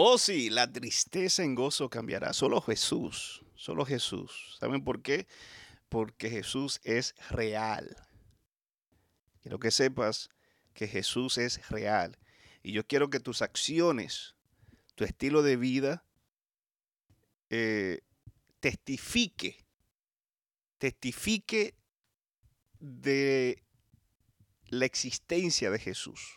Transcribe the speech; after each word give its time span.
Oh 0.00 0.16
sí, 0.16 0.48
la 0.48 0.72
tristeza 0.72 1.42
en 1.42 1.56
gozo 1.56 1.90
cambiará. 1.90 2.32
Solo 2.32 2.60
Jesús, 2.60 3.44
solo 3.56 3.84
Jesús. 3.84 4.56
¿Saben 4.60 4.84
por 4.84 5.02
qué? 5.02 5.26
Porque 5.88 6.30
Jesús 6.30 6.80
es 6.84 7.16
real. 7.30 7.96
Quiero 9.42 9.58
que 9.58 9.72
sepas 9.72 10.30
que 10.72 10.86
Jesús 10.86 11.36
es 11.38 11.68
real. 11.68 12.16
Y 12.62 12.72
yo 12.72 12.86
quiero 12.86 13.10
que 13.10 13.18
tus 13.18 13.42
acciones, 13.42 14.36
tu 14.94 15.02
estilo 15.02 15.42
de 15.42 15.56
vida, 15.56 16.04
eh, 17.50 18.02
testifique, 18.60 19.64
testifique 20.78 21.74
de 22.78 23.64
la 24.68 24.84
existencia 24.84 25.70
de 25.70 25.78
Jesús. 25.78 26.36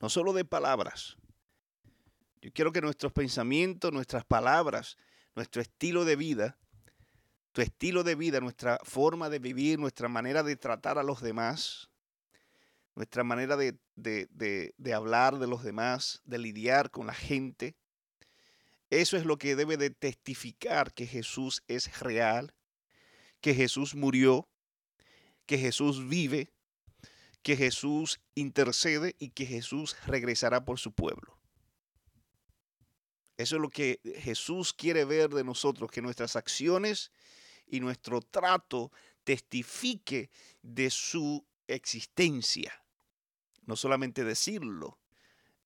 No 0.00 0.08
solo 0.08 0.32
de 0.32 0.44
palabras, 0.44 1.16
yo 2.42 2.52
quiero 2.52 2.72
que 2.72 2.82
nuestros 2.82 3.12
pensamientos, 3.12 3.92
nuestras 3.92 4.24
palabras, 4.24 4.98
nuestro 5.34 5.62
estilo 5.62 6.04
de 6.04 6.16
vida, 6.16 6.58
tu 7.52 7.62
estilo 7.62 8.02
de 8.02 8.14
vida, 8.14 8.40
nuestra 8.40 8.78
forma 8.82 9.30
de 9.30 9.38
vivir, 9.38 9.78
nuestra 9.78 10.08
manera 10.08 10.42
de 10.42 10.56
tratar 10.56 10.98
a 10.98 11.02
los 11.02 11.22
demás, 11.22 11.88
nuestra 12.94 13.24
manera 13.24 13.56
de, 13.56 13.78
de, 13.96 14.94
hablar 14.94 15.38
de 15.38 15.46
los 15.46 15.62
demás, 15.62 16.20
de 16.24 16.38
lidiar 16.38 16.90
con 16.90 17.06
la 17.06 17.14
gente, 17.14 17.76
eso 18.90 19.16
es 19.16 19.24
lo 19.24 19.38
que 19.38 19.56
debe 19.56 19.76
de 19.76 19.90
testificar 19.90 20.92
que 20.92 21.06
Jesús 21.06 21.62
es 21.66 22.00
real, 22.00 22.54
que 23.40 23.54
Jesús 23.54 23.94
murió, 23.94 24.48
que 25.46 25.58
Jesús 25.58 26.08
vive, 26.08 26.52
que 27.44 27.56
Jesús 27.56 28.20
intercede 28.34 29.16
y 29.18 29.28
que 29.28 29.44
Jesús 29.44 29.96
regresará 30.06 30.64
por 30.64 30.80
su 30.80 30.92
pueblo. 30.92 31.38
Eso 33.36 33.56
es 33.56 33.62
lo 33.62 33.68
que 33.68 34.00
Jesús 34.16 34.72
quiere 34.72 35.04
ver 35.04 35.28
de 35.28 35.44
nosotros, 35.44 35.90
que 35.90 36.00
nuestras 36.00 36.36
acciones 36.36 37.12
y 37.66 37.80
nuestro 37.80 38.22
trato 38.22 38.90
testifique 39.24 40.30
de 40.62 40.88
su 40.88 41.44
existencia. 41.68 42.82
No 43.66 43.76
solamente 43.76 44.24
decirlo 44.24 44.98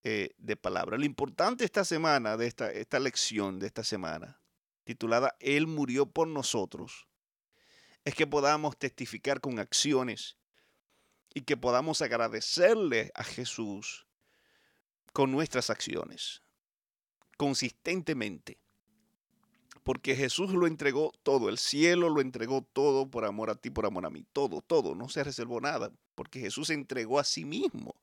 eh, 0.03 0.31
de 0.37 0.57
palabra. 0.57 0.99
Lo 0.99 1.05
importante 1.05 1.65
esta 1.65 1.85
semana, 1.85 2.37
de 2.37 2.49
esta, 2.49 2.73
esta 2.73 2.99
lección 2.99 3.61
de 3.61 3.69
esta 3.69 3.85
semana, 3.85 4.41
titulada 4.83 5.37
Él 5.39 5.69
murió 5.69 6.07
por 6.07 6.27
nosotros, 6.27 7.07
es 8.05 8.17
que 8.17 8.27
podamos 8.27 8.77
testificar 8.77 9.41
con 9.41 9.61
acciones 9.61 10.39
y 11.35 11.43
que 11.43 11.57
podamos 11.57 12.03
agradecerle 12.03 13.13
a 13.15 13.25
Jesús 13.25 14.07
con 15.13 15.31
nuestras 15.31 15.71
acciones 15.71 16.43
consistentemente. 17.39 18.59
Porque 19.83 20.15
Jesús 20.15 20.53
lo 20.53 20.67
entregó 20.67 21.13
todo, 21.23 21.49
el 21.49 21.57
cielo 21.57 22.11
lo 22.11 22.21
entregó 22.21 22.61
todo 22.61 23.09
por 23.09 23.25
amor 23.25 23.49
a 23.49 23.55
ti, 23.55 23.71
por 23.71 23.87
amor 23.87 24.05
a 24.05 24.11
mí, 24.11 24.27
todo, 24.35 24.61
todo, 24.61 24.95
no 24.95 25.09
se 25.09 25.25
reservó 25.25 25.63
nada, 25.63 25.91
porque 26.15 26.41
Jesús 26.41 26.69
entregó 26.69 27.19
a 27.19 27.25
sí 27.25 27.47
mismo. 27.47 27.95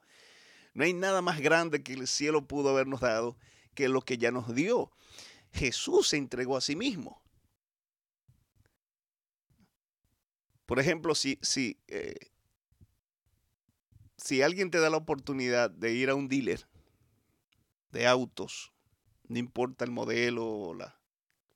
No 0.74 0.84
hay 0.84 0.94
nada 0.94 1.22
más 1.22 1.40
grande 1.40 1.84
que 1.84 1.94
el 1.94 2.08
cielo 2.08 2.48
pudo 2.48 2.70
habernos 2.70 3.02
dado 3.02 3.38
que 3.76 3.88
lo 3.88 4.02
que 4.02 4.18
ya 4.18 4.32
nos 4.32 4.56
dio. 4.56 4.92
Jesús 5.54 6.08
se 6.08 6.18
entregó 6.18 6.58
a 6.58 6.62
sí 6.62 6.76
mismo. 6.76 7.22
Por 10.66 10.80
ejemplo, 10.80 11.14
si, 11.14 11.38
si, 11.44 11.78
eh, 11.88 12.16
si 14.26 14.42
alguien 14.42 14.72
te 14.72 14.80
da 14.80 14.90
la 14.90 14.98
oportunidad 14.98 15.70
de 15.70 15.94
ir 15.94 16.10
a 16.10 16.16
un 16.16 16.28
dealer 16.28 16.68
de 17.92 18.08
autos 18.08 18.74
no 19.28 19.40
importa 19.40 19.86
el 19.86 19.92
modelo, 19.92 20.74
la, 20.74 21.00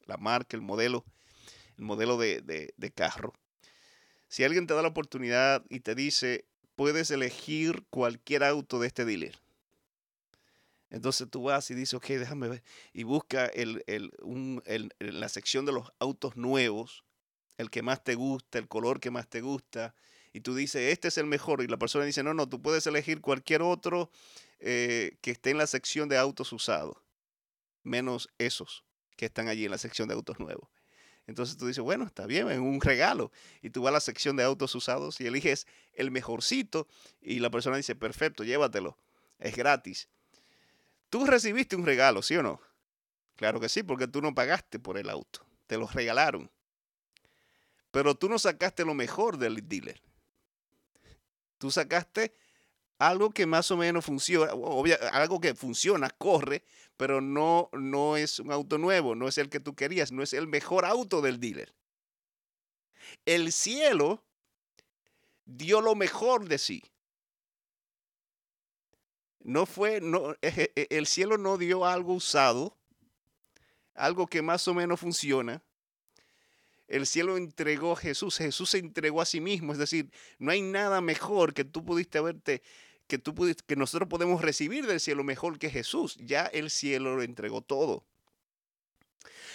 la 0.06 0.18
marca, 0.18 0.58
el 0.58 0.62
modelo, 0.62 1.06
el 1.78 1.84
modelo 1.84 2.18
de, 2.18 2.74
de 2.76 2.92
carro. 2.92 3.34
Si 4.28 4.44
alguien 4.44 4.68
te 4.68 4.74
da 4.74 4.82
la 4.82 4.88
oportunidad 4.88 5.66
y 5.70 5.82
te 5.82 5.96
dice, 5.96 6.46
puedes 6.76 7.12
elegir 7.12 7.86
cualquier 7.90 8.44
auto 8.44 8.80
de 8.80 8.88
este 8.88 9.06
dealer. 9.06 9.40
Entonces 10.92 11.28
tú 11.30 11.44
vas 11.44 11.70
y 11.70 11.76
dices, 11.76 11.94
ok, 11.94 12.06
déjame 12.08 12.48
ver. 12.48 12.64
Y 12.94 13.04
busca 13.04 13.46
el, 13.46 13.84
el, 13.86 14.12
un, 14.22 14.64
el, 14.66 14.92
la 15.00 15.30
sección 15.30 15.66
de 15.66 15.72
los 15.72 15.92
autos 16.00 16.36
nuevos, 16.36 17.04
el 17.58 17.70
que 17.70 17.84
más 17.84 18.04
te 18.04 18.16
gusta, 18.16 18.58
el 18.58 18.68
color 18.68 19.00
que 19.00 19.12
más 19.12 19.28
te 19.28 19.42
gusta. 19.42 19.94
Y 20.34 20.42
tú 20.42 20.56
dices, 20.56 20.92
este 20.92 21.08
es 21.08 21.18
el 21.18 21.26
mejor. 21.26 21.62
Y 21.62 21.68
la 21.68 21.78
persona 21.78 22.06
dice, 22.06 22.24
no, 22.24 22.34
no, 22.34 22.48
tú 22.48 22.62
puedes 22.62 22.86
elegir 22.88 23.22
cualquier 23.22 23.62
otro 23.62 24.12
eh, 24.60 25.18
que 25.22 25.32
esté 25.32 25.52
en 25.52 25.58
la 25.58 25.68
sección 25.68 26.10
de 26.10 26.18
autos 26.18 26.54
usados 26.54 26.98
menos 27.84 28.30
esos 28.38 28.84
que 29.16 29.26
están 29.26 29.48
allí 29.48 29.66
en 29.66 29.72
la 29.72 29.78
sección 29.78 30.08
de 30.08 30.14
autos 30.14 30.40
nuevos. 30.40 30.70
Entonces 31.28 31.58
tú 31.58 31.68
dices, 31.68 31.84
bueno, 31.84 32.06
está 32.06 32.26
bien, 32.26 32.50
es 32.50 32.60
un 32.60 32.82
regalo. 32.82 33.32
Y 33.62 33.70
tú 33.70 33.84
vas 33.84 33.90
a 33.90 33.94
la 33.94 34.00
sección 34.00 34.36
de 34.36 34.44
autos 34.44 34.74
usados 34.76 35.20
y 35.22 35.28
eliges 35.28 35.68
el 35.94 36.10
mejorcito 36.10 36.88
y 37.22 37.40
la 37.40 37.50
persona 37.50 37.78
dice, 37.78 37.96
perfecto, 37.96 38.44
llévatelo, 38.44 38.98
es 39.38 39.56
gratis. 39.56 40.08
Tú 41.10 41.26
recibiste 41.26 41.76
un 41.76 41.86
regalo, 41.86 42.22
¿sí 42.22 42.36
o 42.36 42.44
no? 42.44 42.62
Claro 43.36 43.60
que 43.60 43.70
sí, 43.70 43.84
porque 43.84 44.08
tú 44.08 44.22
no 44.22 44.34
pagaste 44.34 44.80
por 44.80 44.98
el 44.98 45.10
auto, 45.10 45.46
te 45.68 45.78
lo 45.78 45.88
regalaron. 45.88 46.50
Pero 47.92 48.16
tú 48.16 48.30
no 48.30 48.40
sacaste 48.40 48.86
lo 48.86 48.94
mejor 48.94 49.38
del 49.38 49.68
dealer. 49.68 50.02
Tú 51.60 51.70
sacaste 51.70 52.34
algo 52.98 53.30
que 53.30 53.46
más 53.46 53.70
o 53.70 53.78
menos 53.78 54.06
funciona, 54.06 54.52
algo 55.12 55.40
que 55.40 55.54
funciona, 55.54 56.10
corre, 56.10 56.64
pero 56.98 57.22
no, 57.22 57.70
no 57.74 58.18
es 58.18 58.40
un 58.40 58.52
auto 58.52 58.78
nuevo, 58.78 59.16
no 59.16 59.28
es 59.28 59.38
el 59.38 59.50
que 59.50 59.60
tú 59.60 59.76
querías, 59.76 60.12
no 60.12 60.24
es 60.24 60.34
el 60.34 60.48
mejor 60.48 60.86
auto 60.86 61.22
del 61.22 61.40
dealer. 61.40 61.74
El 63.26 63.52
cielo 63.52 64.24
dio 65.46 65.82
lo 65.82 65.96
mejor 65.96 66.48
de 66.48 66.58
sí. 66.58 66.84
No 69.40 69.66
fue, 69.66 70.02
no, 70.02 70.34
e, 70.42 70.72
e, 70.76 70.88
el 70.90 71.08
cielo 71.08 71.38
no 71.38 71.58
dio 71.58 71.86
algo 71.86 72.14
usado, 72.14 72.78
algo 73.96 74.28
que 74.28 74.42
más 74.42 74.68
o 74.68 74.74
menos 74.74 75.00
funciona. 75.00 75.64
El 76.90 77.06
cielo 77.06 77.38
entregó 77.38 77.94
a 77.94 77.96
Jesús, 77.96 78.38
Jesús 78.38 78.72
se 78.72 78.80
entregó 78.80 79.22
a 79.22 79.26
sí 79.26 79.40
mismo, 79.40 79.72
es 79.72 79.80
decir, 79.80 80.12
no 80.40 80.52
hay 80.52 80.62
nada 80.62 81.02
mejor 81.02 81.54
que 81.54 81.64
tú 81.64 81.86
pudiste 81.86 82.18
haberte 82.18 82.64
que, 83.10 83.18
tú 83.18 83.34
que 83.66 83.76
nosotros 83.76 84.08
podemos 84.08 84.42
recibir 84.42 84.86
del 84.86 85.00
cielo 85.00 85.24
mejor 85.24 85.58
que 85.58 85.72
Jesús. 85.72 86.16
Ya 86.20 86.46
el 86.46 86.70
cielo 86.70 87.16
lo 87.16 87.24
entregó 87.24 87.62
todo. 87.62 88.06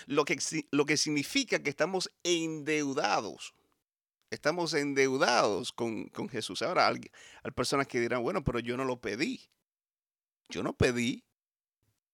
Lo 0.06 0.25
que, 0.25 0.37
lo 0.73 0.84
que 0.84 0.97
significa 0.97 1.62
que 1.62 1.71
estamos 1.71 2.11
endeudados. 2.25 3.55
Estamos 4.31 4.75
endeudados 4.75 5.73
con, 5.73 6.09
con 6.09 6.28
Jesús. 6.28 6.62
Ahora 6.62 6.89
hay, 6.89 7.00
hay 7.44 7.50
personas 7.53 7.87
que 7.87 8.00
dirán, 8.00 8.25
bueno, 8.25 8.43
pero 8.43 8.59
yo 8.59 8.77
no 8.77 8.84
lo 8.84 9.00
pedí. 9.00 9.41
Yo 10.49 10.65
no 10.65 10.73
pedí. 10.73 11.23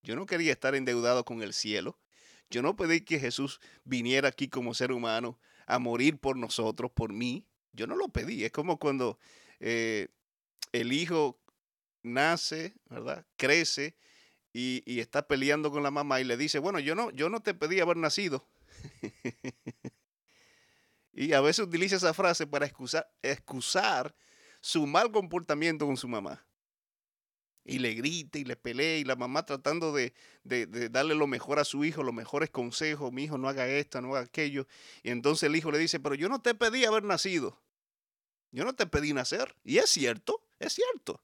Yo 0.02 0.16
no 0.16 0.26
quería 0.26 0.52
estar 0.52 0.74
endeudado 0.74 1.24
con 1.24 1.42
el 1.42 1.54
cielo. 1.54 1.98
Yo 2.50 2.62
no 2.62 2.76
pedí 2.76 3.02
que 3.02 3.20
Jesús 3.20 3.60
viniera 3.84 4.28
aquí 4.28 4.48
como 4.48 4.74
ser 4.74 4.92
humano 4.92 5.38
a 5.66 5.78
morir 5.78 6.18
por 6.18 6.36
nosotros, 6.36 6.90
por 6.90 7.12
mí. 7.12 7.46
Yo 7.72 7.86
no 7.86 7.94
lo 7.96 8.08
pedí. 8.08 8.44
Es 8.44 8.50
como 8.50 8.78
cuando 8.78 9.18
eh, 9.60 10.08
el 10.72 10.92
hijo 10.92 11.40
nace, 12.02 12.74
¿verdad? 12.88 13.24
Crece 13.36 13.96
y, 14.52 15.00
está 15.00 15.26
peleando 15.26 15.70
con 15.70 15.82
la 15.82 15.90
mamá 15.90 16.20
y 16.20 16.24
le 16.24 16.36
dice, 16.36 16.58
bueno, 16.58 16.80
yo 16.80 16.94
no, 16.94 17.10
yo 17.10 17.28
no 17.28 17.40
te 17.40 17.54
pedí 17.54 17.80
haber 17.80 17.96
nacido. 17.96 18.48
y 21.12 21.32
a 21.32 21.40
veces 21.40 21.66
utiliza 21.66 21.96
esa 21.96 22.14
frase 22.14 22.46
para 22.46 22.66
excusar, 22.66 23.08
excusar 23.22 24.14
su 24.60 24.86
mal 24.86 25.12
comportamiento 25.12 25.86
con 25.86 25.96
su 25.96 26.08
mamá. 26.08 26.44
Y 27.70 27.78
le 27.78 27.94
grita 27.94 28.38
y 28.38 28.44
le 28.44 28.56
pelea 28.56 28.98
y 28.98 29.04
la 29.04 29.14
mamá 29.14 29.46
tratando 29.46 29.92
de, 29.92 30.12
de, 30.42 30.88
darle 30.88 31.14
lo 31.14 31.26
mejor 31.26 31.58
a 31.60 31.64
su 31.64 31.84
hijo, 31.84 32.02
los 32.02 32.14
mejores 32.14 32.50
consejos, 32.50 33.12
mi 33.12 33.24
hijo 33.24 33.38
no 33.38 33.48
haga 33.48 33.68
esto, 33.68 34.00
no 34.00 34.08
haga 34.16 34.26
aquello. 34.26 34.66
Y 35.02 35.10
entonces 35.10 35.44
el 35.44 35.54
hijo 35.54 35.70
le 35.70 35.78
dice, 35.78 36.00
pero 36.00 36.16
yo 36.16 36.28
no 36.28 36.40
te 36.40 36.54
pedí 36.54 36.84
haber 36.84 37.04
nacido. 37.04 37.60
Yo 38.50 38.64
no 38.64 38.74
te 38.74 38.86
pedí 38.86 39.12
nacer. 39.12 39.54
Y 39.62 39.78
es 39.78 39.88
cierto. 39.90 40.42
Es 40.58 40.72
cierto. 40.72 41.20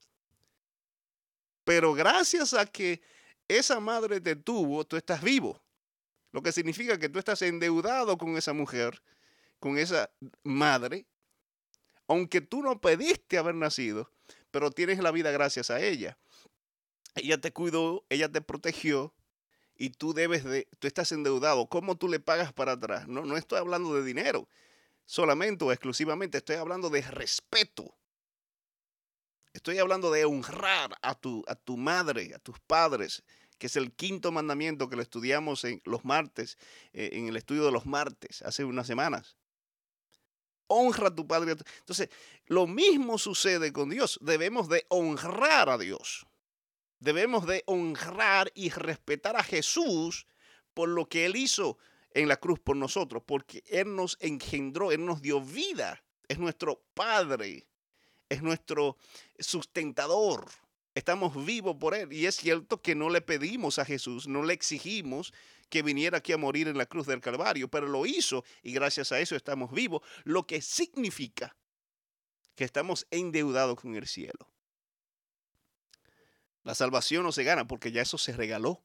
Pero 1.65 1.95
gracias 1.95 2.55
a 2.55 2.65
que 2.65 3.03
esa 3.49 3.81
madre 3.81 4.21
te 4.21 4.37
tuvo, 4.37 4.85
tú 4.85 4.97
estás 4.97 5.23
vivo. 5.23 5.61
Lo 6.31 6.43
que 6.43 6.53
significa 6.53 6.99
que 6.99 7.09
tú 7.09 7.19
estás 7.19 7.43
endeudado 7.43 8.17
con 8.17 8.37
esa 8.37 8.53
mujer, 8.53 9.03
con 9.59 9.79
esa 9.79 10.11
madre, 10.45 11.07
aunque 12.07 12.41
tú 12.41 12.63
no 12.63 12.81
pediste 12.81 13.37
haber 13.37 13.55
nacido, 13.57 14.11
pero 14.51 14.71
tienes 14.71 14.99
la 15.01 15.11
vida 15.11 15.31
gracias 15.31 15.71
a 15.71 15.81
ella. 15.81 16.17
Ella 17.17 17.41
te 17.41 17.53
cuidó, 17.53 18.05
ella 18.09 18.31
te 18.31 18.41
protegió 18.41 19.15
y 19.77 19.91
tú 19.91 20.15
debes 20.15 20.45
de, 20.45 20.69
tú 20.79 20.87
estás 20.87 21.13
endeudado. 21.13 21.67
¿Cómo 21.67 21.97
tú 21.97 22.09
le 22.09 22.21
pagas 22.21 22.53
para 22.53 22.73
atrás? 22.73 23.09
No, 23.09 23.25
no 23.25 23.37
estoy 23.37 23.59
hablando 23.59 23.95
de 23.95 24.05
dinero 24.05 24.49
solamente 25.05 25.65
o 25.65 25.73
exclusivamente, 25.73 26.39
estoy 26.39 26.57
hablando 26.57 26.91
de 26.91 27.01
respeto 27.03 27.97
estoy 29.57 29.79
hablando 29.79 30.11
de 30.11 30.25
honrar 30.25 30.97
a 31.03 31.15
tu, 31.15 31.43
a 31.49 31.55
tu 31.55 31.77
madre, 31.77 32.35
a 32.35 32.39
tus 32.39 32.61
padres, 32.61 33.25
que 33.59 33.67
es 33.67 33.77
el 33.77 33.93
quinto 33.93 34.31
mandamiento 34.31 34.89
que 34.89 34.97
lo 34.97 35.03
estudiamos 35.03 35.65
en 35.65 35.81
los 35.85 36.05
martes, 36.05 36.59
eh, 36.93 37.11
en 37.13 37.29
el 37.29 37.37
estudio 37.37 37.65
de 37.65 37.73
los 37.73 37.87
martes, 37.87 38.43
hace 38.43 38.65
unas 38.65 38.87
semanas. 38.87 39.37
Honra 40.69 41.09
a 41.09 41.15
tu 41.15 41.27
padre. 41.27 41.53
Entonces, 41.53 42.11
lo 42.47 42.67
mismo 42.67 43.19
sucede 43.19 43.73
con 43.73 43.89
Dios. 43.89 44.19
Debemos 44.21 44.69
de 44.69 44.85
honrar 44.89 45.71
a 45.71 45.79
Dios. 45.79 46.26
Debemos 46.99 47.47
de 47.47 47.63
honrar 47.67 48.51
y 48.55 48.71
respetar 48.71 49.37
a 49.37 49.43
Jesús 49.43 50.27
por 50.75 50.89
lo 50.89 51.09
que 51.09 51.27
Él 51.27 51.37
hizo 51.37 51.79
en 52.13 52.29
la 52.29 52.39
cruz 52.39 52.59
por 52.59 52.77
nosotros, 52.77 53.23
porque 53.27 53.63
Él 53.67 53.95
nos 53.95 54.17
engendró, 54.21 54.93
Él 54.93 55.05
nos 55.05 55.21
dio 55.21 55.41
vida, 55.41 56.03
es 56.29 56.39
nuestro 56.39 56.83
Padre, 56.95 57.67
es 58.29 58.43
nuestro 58.43 58.97
sustentador. 59.39 60.47
Estamos 60.95 61.45
vivos 61.45 61.77
por 61.77 61.95
Él. 61.95 62.11
Y 62.13 62.25
es 62.25 62.37
cierto 62.37 62.81
que 62.81 62.95
no 62.95 63.11
le 63.11 63.21
pedimos 63.21 63.79
a 63.79 63.85
Jesús, 63.85 64.27
no 64.27 64.43
le 64.43 64.55
exigimos 64.55 65.35
que 65.69 65.83
viniera 65.83 66.19
aquí 66.19 66.33
a 66.33 66.39
morir 66.39 66.69
en 66.69 66.79
la 66.79 66.87
cruz 66.87 67.07
del 67.07 67.21
Calvario, 67.21 67.69
pero 67.69 67.87
lo 67.87 68.07
hizo 68.07 68.45
y 68.63 68.73
gracias 68.73 69.13
a 69.13 69.21
eso 69.21 69.37
estamos 69.37 69.73
vivos, 69.73 70.03
lo 70.25 70.47
que 70.47 70.63
significa 70.63 71.57
que 72.55 72.65
estamos 72.65 73.07
endeudados 73.11 73.79
con 73.79 73.95
el 73.95 74.07
cielo. 74.07 74.49
La 76.67 76.75
salvación 76.75 77.23
no 77.23 77.31
se 77.31 77.45
gana 77.45 77.69
porque 77.69 77.93
ya 77.93 78.03
eso 78.03 78.19
se 78.19 78.33
regaló. 78.33 78.83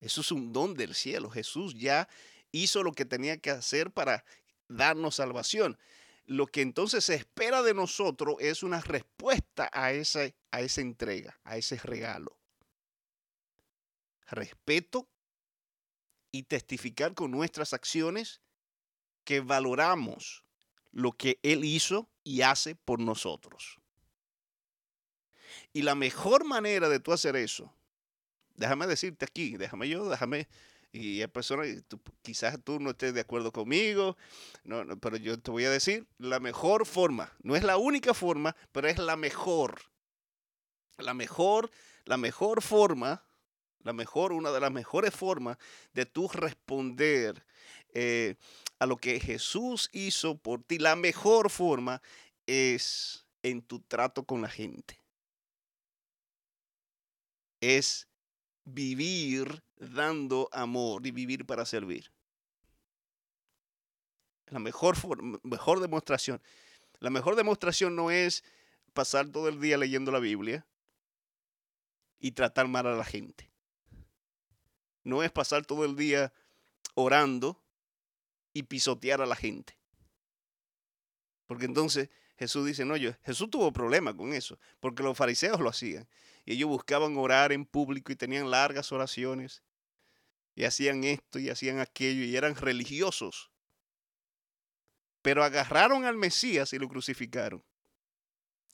Eso 0.00 0.22
es 0.22 0.32
un 0.32 0.52
don 0.52 0.74
del 0.74 0.92
cielo. 0.92 1.30
Jesús 1.30 1.76
ya 1.76 2.08
hizo 2.50 2.82
lo 2.82 2.90
que 2.90 3.04
tenía 3.04 3.36
que 3.38 3.50
hacer 3.50 3.92
para 3.92 4.24
darnos 4.66 5.14
salvación. 5.14 5.78
Lo 6.26 6.48
que 6.48 6.62
entonces 6.62 7.04
se 7.04 7.14
espera 7.14 7.62
de 7.62 7.74
nosotros 7.74 8.34
es 8.40 8.64
una 8.64 8.80
respuesta 8.80 9.70
a 9.72 9.92
esa, 9.92 10.22
a 10.50 10.62
esa 10.62 10.80
entrega, 10.80 11.38
a 11.44 11.58
ese 11.58 11.76
regalo. 11.76 12.36
Respeto 14.26 15.08
y 16.32 16.42
testificar 16.42 17.14
con 17.14 17.30
nuestras 17.30 17.72
acciones 17.72 18.40
que 19.22 19.38
valoramos 19.38 20.42
lo 20.90 21.12
que 21.12 21.38
Él 21.44 21.64
hizo 21.64 22.10
y 22.24 22.42
hace 22.42 22.74
por 22.74 22.98
nosotros. 22.98 23.78
Y 25.72 25.82
la 25.82 25.94
mejor 25.94 26.44
manera 26.44 26.88
de 26.88 27.00
tú 27.00 27.12
hacer 27.12 27.36
eso 27.36 27.72
déjame 28.58 28.86
decirte 28.86 29.24
aquí, 29.24 29.56
déjame 29.56 29.88
yo, 29.88 30.08
déjame, 30.08 30.48
y 30.92 31.20
hay 31.20 31.28
personas, 31.28 31.68
quizás 32.22 32.58
tú 32.62 32.80
no 32.80 32.90
estés 32.90 33.14
de 33.14 33.20
acuerdo 33.20 33.52
conmigo, 33.52 34.16
no, 34.64 34.84
pero 35.00 35.16
yo 35.16 35.38
te 35.38 35.50
voy 35.50 35.64
a 35.64 35.70
decir 35.70 36.06
la 36.18 36.40
mejor 36.40 36.86
forma, 36.86 37.32
no 37.42 37.56
es 37.56 37.62
la 37.62 37.76
única 37.76 38.12
forma, 38.12 38.54
pero 38.72 38.88
es 38.88 38.98
la 38.98 39.16
mejor. 39.16 39.80
La 40.98 41.14
mejor, 41.14 41.70
la 42.06 42.16
mejor 42.16 42.60
forma, 42.60 43.22
la 43.84 43.92
mejor, 43.92 44.32
una 44.32 44.50
de 44.50 44.58
las 44.58 44.72
mejores 44.72 45.14
formas 45.14 45.56
de 45.92 46.06
tú 46.06 46.26
responder 46.26 47.46
eh, 47.94 48.34
a 48.80 48.86
lo 48.86 48.96
que 48.96 49.20
Jesús 49.20 49.88
hizo 49.92 50.36
por 50.36 50.64
ti, 50.64 50.78
la 50.78 50.96
mejor 50.96 51.50
forma 51.50 52.02
es 52.46 53.24
en 53.44 53.62
tu 53.62 53.78
trato 53.78 54.24
con 54.24 54.42
la 54.42 54.48
gente. 54.48 54.98
Es 57.60 58.08
vivir 58.64 59.62
dando 59.76 60.48
amor 60.52 61.06
y 61.06 61.10
vivir 61.10 61.46
para 61.46 61.64
servir. 61.64 62.12
La 64.46 64.58
mejor, 64.58 64.96
mejor 65.42 65.80
demostración. 65.80 66.40
La 67.00 67.10
mejor 67.10 67.36
demostración 67.36 67.94
no 67.94 68.10
es 68.10 68.44
pasar 68.92 69.28
todo 69.28 69.48
el 69.48 69.60
día 69.60 69.78
leyendo 69.78 70.10
la 70.10 70.18
Biblia 70.18 70.66
y 72.18 72.32
tratar 72.32 72.68
mal 72.68 72.86
a 72.86 72.96
la 72.96 73.04
gente. 73.04 73.50
No 75.04 75.22
es 75.22 75.30
pasar 75.30 75.64
todo 75.64 75.84
el 75.84 75.96
día 75.96 76.32
orando 76.94 77.62
y 78.52 78.64
pisotear 78.64 79.22
a 79.22 79.26
la 79.26 79.36
gente. 79.36 79.78
Porque 81.46 81.64
entonces 81.64 82.10
Jesús 82.38 82.66
dice, 82.66 82.84
no, 82.84 82.96
yo, 82.96 83.12
Jesús 83.24 83.50
tuvo 83.50 83.72
problema 83.72 84.16
con 84.16 84.32
eso, 84.32 84.58
porque 84.80 85.02
los 85.02 85.16
fariseos 85.16 85.60
lo 85.60 85.68
hacían. 85.68 86.08
Y 86.44 86.52
ellos 86.54 86.68
buscaban 86.68 87.16
orar 87.16 87.52
en 87.52 87.66
público 87.66 88.12
y 88.12 88.16
tenían 88.16 88.50
largas 88.50 88.92
oraciones. 88.92 89.62
Y 90.54 90.64
hacían 90.64 91.04
esto 91.04 91.38
y 91.38 91.50
hacían 91.50 91.80
aquello 91.80 92.24
y 92.24 92.36
eran 92.36 92.54
religiosos. 92.54 93.50
Pero 95.22 95.44
agarraron 95.44 96.04
al 96.04 96.16
Mesías 96.16 96.72
y 96.72 96.78
lo 96.78 96.88
crucificaron 96.88 97.62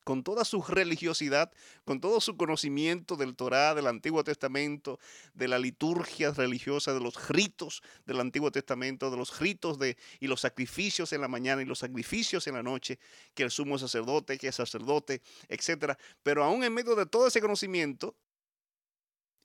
con 0.05 0.23
toda 0.23 0.45
su 0.45 0.63
religiosidad, 0.63 1.51
con 1.85 2.01
todo 2.01 2.21
su 2.21 2.37
conocimiento 2.37 3.17
del 3.17 3.35
Torá, 3.35 3.75
del 3.75 3.87
Antiguo 3.87 4.23
Testamento, 4.23 4.99
de 5.33 5.49
la 5.49 5.59
liturgia 5.59 6.31
religiosa, 6.31 6.93
de 6.93 7.01
los 7.01 7.29
ritos 7.29 7.83
del 8.07 8.21
Antiguo 8.21 8.53
Testamento, 8.53 9.11
de 9.11 9.17
los 9.17 9.41
ritos 9.41 9.79
de, 9.79 9.97
y 10.21 10.27
los 10.27 10.43
sacrificios 10.43 11.13
en 11.13 11.23
la 11.23 11.29
mañana 11.29 11.63
y 11.63 11.65
los 11.65 11.81
sacrificios 11.81 12.47
en 12.47 12.55
la 12.55 12.63
noche, 12.63 12.99
que 13.35 13.43
el 13.43 13.51
sumo 13.51 13.79
sacerdote, 13.79 14.39
que 14.39 14.49
el 14.49 14.53
sacerdote, 14.53 15.23
etc. 15.49 15.95
Pero 16.23 16.45
aún 16.45 16.63
en 16.63 16.75
medio 16.75 16.95
de 16.95 17.07
todo 17.07 17.27
ese 17.27 17.41
conocimiento, 17.41 18.17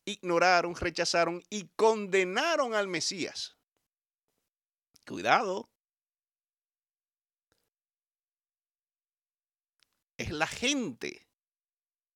ignoraron, 0.06 0.76
rechazaron 0.76 1.44
y 1.50 1.70
condenaron 1.76 2.74
al 2.74 2.88
Mesías. 2.88 3.58
Cuidado, 5.06 5.69
es 10.20 10.32
la 10.32 10.48
gente. 10.48 11.26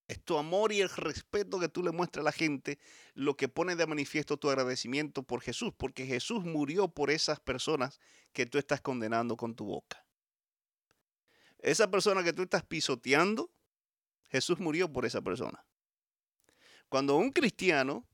Es 0.08 0.22
tu 0.22 0.38
amor 0.38 0.74
y 0.74 0.82
el 0.82 0.90
respeto 0.90 1.58
que 1.58 1.70
tú 1.70 1.82
le 1.82 1.92
muestras 1.92 2.22
a 2.22 2.26
la 2.26 2.32
gente 2.34 2.78
lo 3.14 3.38
que 3.38 3.48
pone 3.48 3.78
de 3.78 3.88
manifiesto 3.88 4.36
tu 4.36 4.50
agradecimiento 4.50 5.24
por 5.24 5.42
Jesús, 5.42 5.74
porque 5.76 6.06
Jesús 6.06 6.44
murió 6.44 6.90
por 6.90 7.10
esas 7.10 7.40
personas 7.40 8.02
que 8.34 8.46
tú 8.46 8.58
estás 8.58 8.82
condenando 8.82 9.38
con 9.38 9.56
tu 9.56 9.64
boca. 9.66 10.06
Esa 11.60 11.90
persona 11.90 12.24
que 12.24 12.34
tú 12.34 12.42
estás 12.44 12.64
pisoteando, 12.64 13.50
Jesús 14.28 14.60
murió 14.60 14.92
por 14.92 15.06
esa 15.06 15.22
persona. 15.22 15.66
Cuando 16.90 17.16
un 17.16 17.32
cristiano, 17.32 18.06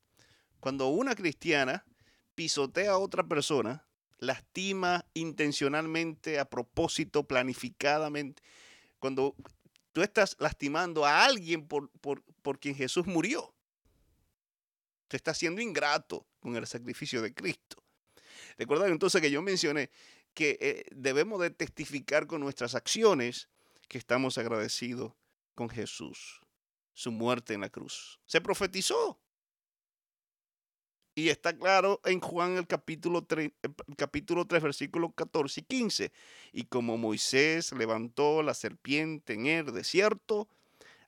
cuando 0.59 0.89
una 0.89 1.15
cristiana 1.15 1.83
pisotea 2.35 2.91
a 2.91 2.97
otra 2.99 3.27
persona, 3.27 3.87
lastima 4.19 5.03
intencionalmente, 5.15 6.37
a 6.37 6.45
propósito, 6.45 7.23
planificadamente, 7.23 8.43
cuando 8.99 9.35
tú 9.93 10.01
estás 10.01 10.35
lastimando 10.39 11.05
a 11.05 11.25
alguien 11.25 11.67
por, 11.67 11.89
por, 11.99 12.59
quien 12.59 12.75
Jesús 12.75 13.05
murió. 13.05 13.53
Te 15.07 15.17
estás 15.17 15.37
siendo 15.37 15.61
ingrato 15.61 16.25
con 16.39 16.55
el 16.55 16.67
sacrificio 16.67 17.21
de 17.21 17.33
Cristo. 17.33 17.83
Recuerda 18.57 18.87
entonces 18.87 19.21
que 19.21 19.31
yo 19.31 19.41
mencioné 19.41 19.89
que 20.33 20.57
eh, 20.61 20.85
debemos 20.91 21.39
de 21.41 21.49
testificar 21.49 22.27
con 22.27 22.41
nuestras 22.41 22.75
acciones 22.75 23.49
que 23.87 23.97
estamos 23.97 24.37
agradecidos 24.37 25.13
con 25.55 25.69
Jesús, 25.69 26.41
su 26.93 27.11
muerte 27.11 27.53
en 27.53 27.61
la 27.61 27.69
cruz. 27.69 28.19
Se 28.25 28.39
profetizó 28.39 29.19
y 31.19 31.29
está 31.29 31.55
claro 31.55 31.99
en 32.05 32.21
Juan 32.21 32.57
el 32.57 32.65
capítulo 32.65 33.23
3, 33.23 33.51
capítulo 33.97 34.45
3, 34.45 34.63
versículos 34.63 35.11
14 35.13 35.59
y 35.59 35.63
15. 35.63 36.11
Y 36.53 36.63
como 36.63 36.97
Moisés 36.97 37.73
levantó 37.73 38.41
la 38.41 38.53
serpiente 38.53 39.33
en 39.33 39.45
el 39.47 39.73
desierto, 39.73 40.47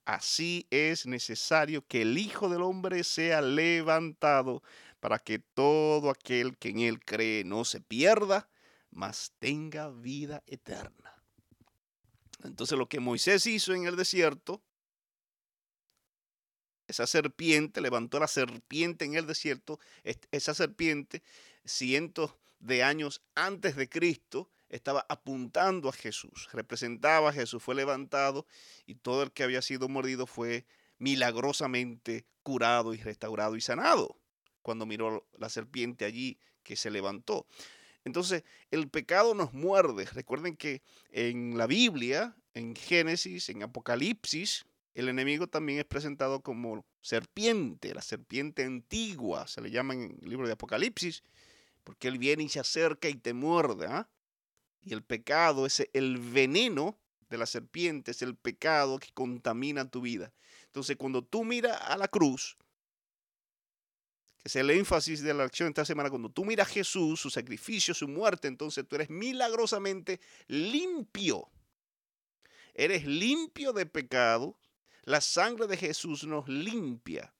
así 0.03 0.68
es 0.70 1.06
necesario 1.06 1.86
que 1.88 2.01
el 2.01 2.18
Hijo 2.18 2.50
del 2.50 2.62
Hombre 2.62 3.06
sea 3.06 3.41
levantado 3.41 4.62
para 5.00 5.18
que 5.18 5.39
todo 5.39 6.10
aquel 6.10 6.58
que 6.58 6.70
en 6.70 6.80
él 6.80 7.00
cree 7.03 7.46
no 7.46 7.63
se 7.63 7.80
pierda, 7.80 8.50
mas 8.91 9.32
tenga 9.39 9.89
vida 9.89 10.44
eterna. 10.46 11.15
Entonces 12.44 12.77
lo 12.77 12.89
que 12.89 13.00
Moisés 13.00 13.46
hizo 13.46 13.74
en 13.74 13.86
el 13.86 13.96
desierto, 13.96 14.62
esa 16.91 17.07
serpiente, 17.07 17.81
levantó 17.81 18.19
la 18.19 18.27
serpiente 18.27 19.05
en 19.05 19.15
el 19.15 19.25
desierto, 19.25 19.79
esa 20.31 20.53
serpiente, 20.53 21.24
cientos 21.65 22.36
de 22.60 22.83
años 22.83 23.21
antes 23.36 23.75
de 23.75 23.89
Cristo, 23.89 24.50
estaba 24.69 25.05
apuntando 25.10 25.89
a 25.89 25.93
Jesús, 25.93 26.48
representaba 26.53 27.29
a 27.29 27.33
Jesús, 27.33 27.62
fue 27.62 27.75
levantado 27.75 28.45
y 28.86 28.95
todo 28.95 29.24
el 29.24 29.31
que 29.31 29.43
había 29.43 29.62
sido 29.62 29.89
mordido 29.89 30.27
fue 30.27 30.65
milagrosamente 30.98 32.25
curado 32.43 32.93
y 32.93 32.98
restaurado 32.98 33.55
y 33.55 33.62
sanado 33.62 34.17
cuando 34.62 34.86
miró 34.86 35.27
la 35.38 35.50
serpiente 35.50 36.05
allí 36.05 36.38
que 36.63 36.75
se 36.75 36.91
levantó. 36.91 37.48
Entonces, 38.03 38.43
el 38.71 38.89
pecado 38.89 39.33
nos 39.33 39.53
muerde. 39.53 40.05
Recuerden 40.05 40.55
que 40.55 40.81
en 41.12 41.57
la 41.57 41.67
Biblia, 41.67 42.36
en 42.53 42.75
Génesis, 42.75 43.50
en 43.50 43.63
Apocalipsis, 43.63 44.65
el 44.93 45.10
enemigo 45.10 45.48
también 45.48 45.79
es 45.79 45.86
presentado 45.86 46.41
como 46.41 46.86
serpiente, 47.01 47.93
la 47.93 48.01
serpiente 48.01 48.63
antigua, 48.63 49.48
se 49.48 49.62
le 49.62 49.71
llama 49.71 49.93
en 49.93 50.19
el 50.21 50.29
libro 50.29 50.48
de 50.48 50.53
Apocalipsis, 50.53 51.24
porque 51.83 52.07
él 52.07 52.17
viene 52.17 52.43
y 52.43 52.50
se 52.50 52.60
acerca 52.60 53.10
y 53.10 53.15
te 53.15 53.33
muerde. 53.33 53.88
¿ah? 53.88 54.10
Y 54.81 54.93
el 54.93 55.03
pecado 55.03 55.65
es 55.65 55.88
el 55.93 56.17
veneno 56.17 56.98
de 57.31 57.38
la 57.38 57.48
serpiente 57.48 58.12
es 58.12 58.21
el 58.21 58.36
pecado 58.36 59.00
que 59.00 59.12
contamina 59.13 59.89
tu 59.89 60.01
vida. 60.01 60.31
Entonces, 60.65 60.98
cuando 60.98 61.24
tú 61.24 61.43
miras 61.43 61.81
a 61.81 61.98
la 61.98 62.07
cruz, 62.10 62.57
que 64.38 64.50
es 64.50 64.55
el 64.57 64.69
énfasis 64.69 65.21
de 65.24 65.33
la 65.33 65.45
acción 65.45 65.69
esta 65.69 65.86
semana, 65.86 66.10
cuando 66.10 66.29
tú 66.29 66.45
miras 66.45 66.67
a 66.67 66.71
Jesús, 66.71 67.19
su 67.19 67.29
sacrificio, 67.29 67.93
su 67.93 68.07
muerte, 68.07 68.48
entonces 68.48 68.86
tú 68.88 68.95
eres 68.95 69.10
milagrosamente 69.10 70.19
limpio. 70.48 71.50
Eres 72.74 73.05
limpio 73.05 73.71
de 73.74 73.86
pecado. 73.86 74.57
La 75.03 75.22
sangre 75.22 75.67
de 75.67 75.77
Jesús 75.77 76.24
nos 76.25 76.48
limpia. 76.48 77.34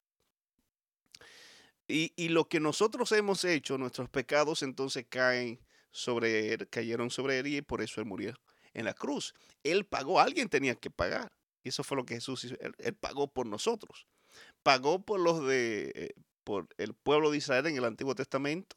Y, 1.88 2.14
y, 2.16 2.30
lo 2.30 2.48
que 2.48 2.60
nosotros 2.60 3.12
hemos 3.12 3.44
hecho, 3.44 3.78
nuestros 3.78 4.10
pecados 4.10 4.64
entonces 4.64 5.06
caen 5.10 5.60
sobre 5.92 6.54
él, 6.54 6.70
cayeron 6.70 7.10
sobre 7.10 7.40
él 7.40 7.48
y 7.48 7.62
por 7.62 7.82
eso 7.82 8.00
él 8.00 8.08
murió 8.08 8.34
en 8.74 8.86
la 8.86 8.94
cruz. 8.94 9.34
Él 9.64 9.86
pagó, 9.86 10.20
alguien 10.20 10.50
tenía 10.50 10.76
que 10.76 10.90
pagar. 10.90 11.32
Y 11.64 11.70
eso 11.70 11.84
fue 11.84 11.98
lo 11.98 12.06
que 12.06 12.16
Jesús 12.16 12.44
hizo. 12.46 12.56
Él, 12.60 12.94
pagó 12.96 13.28
por 13.28 13.46
nosotros. 13.46 14.08
Pagó 14.64 15.04
por 15.06 15.20
los 15.20 15.46
de, 15.46 15.92
eh, 15.96 16.14
por 16.44 16.68
el 16.78 16.94
pueblo 16.94 17.32
de 17.32 17.38
Israel 17.38 17.68
en 17.68 17.78
el 17.78 17.86
Antiguo 17.86 18.16
Testamento. 18.16 18.76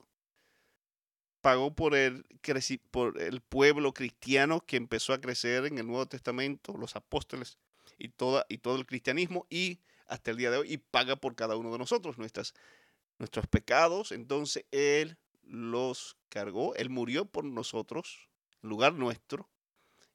Pagó 1.40 1.74
por 1.74 1.94
el, 1.94 2.24
por 2.90 3.20
el 3.20 3.40
pueblo 3.42 3.92
cristiano 3.92 4.60
que 4.60 4.76
empezó 4.76 5.12
a 5.12 5.20
crecer 5.20 5.66
en 5.66 5.78
el 5.78 5.86
Nuevo 5.86 6.06
Testamento, 6.06 6.74
los 6.76 6.96
apóstoles 6.96 7.58
y, 7.98 8.08
toda, 8.08 8.46
y 8.48 8.58
todo 8.58 8.76
el 8.76 8.86
cristianismo 8.86 9.46
y 9.50 9.80
hasta 10.06 10.30
el 10.30 10.36
día 10.36 10.50
de 10.50 10.58
hoy. 10.58 10.72
Y 10.72 10.78
paga 10.78 11.16
por 11.16 11.34
cada 11.34 11.56
uno 11.56 11.72
de 11.72 11.78
nosotros 11.78 12.18
nuestros 12.18 13.46
pecados. 13.50 14.12
Entonces 14.12 14.64
Él 14.70 15.16
los 15.42 16.16
cargó. 16.28 16.74
Él 16.74 16.90
murió 16.90 17.26
por 17.26 17.44
nosotros, 17.44 18.28
en 18.62 18.68
lugar 18.68 18.94
nuestro 18.94 19.48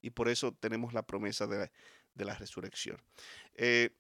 y 0.02 0.12
por 0.12 0.30
eso 0.30 0.54
tenemos 0.54 0.94
la 0.94 1.04
promesa 1.04 1.48
de 1.48 1.70
la, 2.16 2.36
resurrección. 2.36 3.02
Eh, 3.56 3.92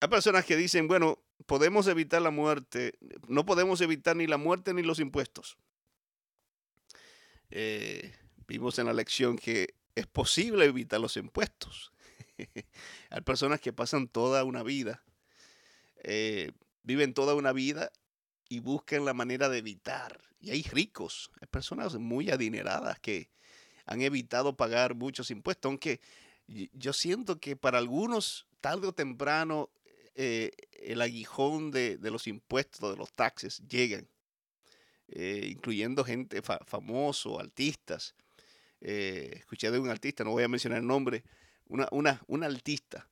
hay 0.00 0.08
personas 0.08 0.44
que 0.44 0.56
dicen, 0.56 0.88
bueno, 0.88 1.22
podemos 1.46 1.86
evitar 1.86 2.22
la 2.22 2.30
muerte, 2.30 2.94
no 3.28 3.44
podemos 3.44 3.80
evitar 3.80 4.16
ni 4.16 4.26
la 4.26 4.38
muerte 4.38 4.72
ni 4.72 4.82
los 4.82 4.98
impuestos. 4.98 5.56
Eh, 7.50 8.14
vimos 8.46 8.78
en 8.78 8.86
la 8.86 8.92
lección 8.92 9.36
que 9.36 9.74
es 9.94 10.06
posible 10.06 10.64
evitar 10.64 11.00
los 11.00 11.16
impuestos. 11.16 11.92
Hay 13.10 13.20
personas 13.22 13.60
que 13.60 13.72
pasan 13.72 14.08
toda 14.08 14.44
una 14.44 14.62
vida, 14.62 15.02
eh, 16.02 16.52
viven 16.82 17.14
toda 17.14 17.34
una 17.34 17.52
vida 17.52 17.92
y 18.48 18.60
buscan 18.60 19.04
la 19.04 19.14
manera 19.14 19.48
de 19.48 19.58
evitar. 19.58 20.20
Y 20.40 20.50
hay 20.50 20.62
ricos, 20.62 21.30
hay 21.40 21.46
personas 21.48 21.94
muy 21.96 22.30
adineradas 22.30 22.98
que 22.98 23.30
han 23.84 24.00
evitado 24.00 24.56
pagar 24.56 24.94
muchos 24.94 25.30
impuestos, 25.30 25.68
aunque 25.68 26.00
yo 26.46 26.92
siento 26.92 27.38
que 27.38 27.56
para 27.56 27.78
algunos, 27.78 28.46
tarde 28.60 28.86
o 28.86 28.92
temprano, 28.92 29.70
eh, 30.14 30.50
el 30.72 31.02
aguijón 31.02 31.70
de, 31.70 31.98
los 32.02 32.26
impuestos, 32.26 32.90
de 32.90 32.96
los 32.96 33.12
taxes, 33.12 33.62
llegan, 33.68 34.08
eh, 35.08 35.48
incluyendo 35.50 36.04
gente 36.04 36.40
famoso, 36.42 37.38
artistas. 37.38 38.14
Escuché 38.80 39.70
de 39.70 39.78
un 39.78 39.90
artista, 39.90 40.24
no 40.24 40.30
voy 40.30 40.42
a 40.42 40.48
mencionar 40.48 40.78
el 40.78 40.86
nombre, 40.86 41.22
una, 41.70 41.88
una, 41.92 42.20
una 42.26 42.46
artista, 42.46 43.08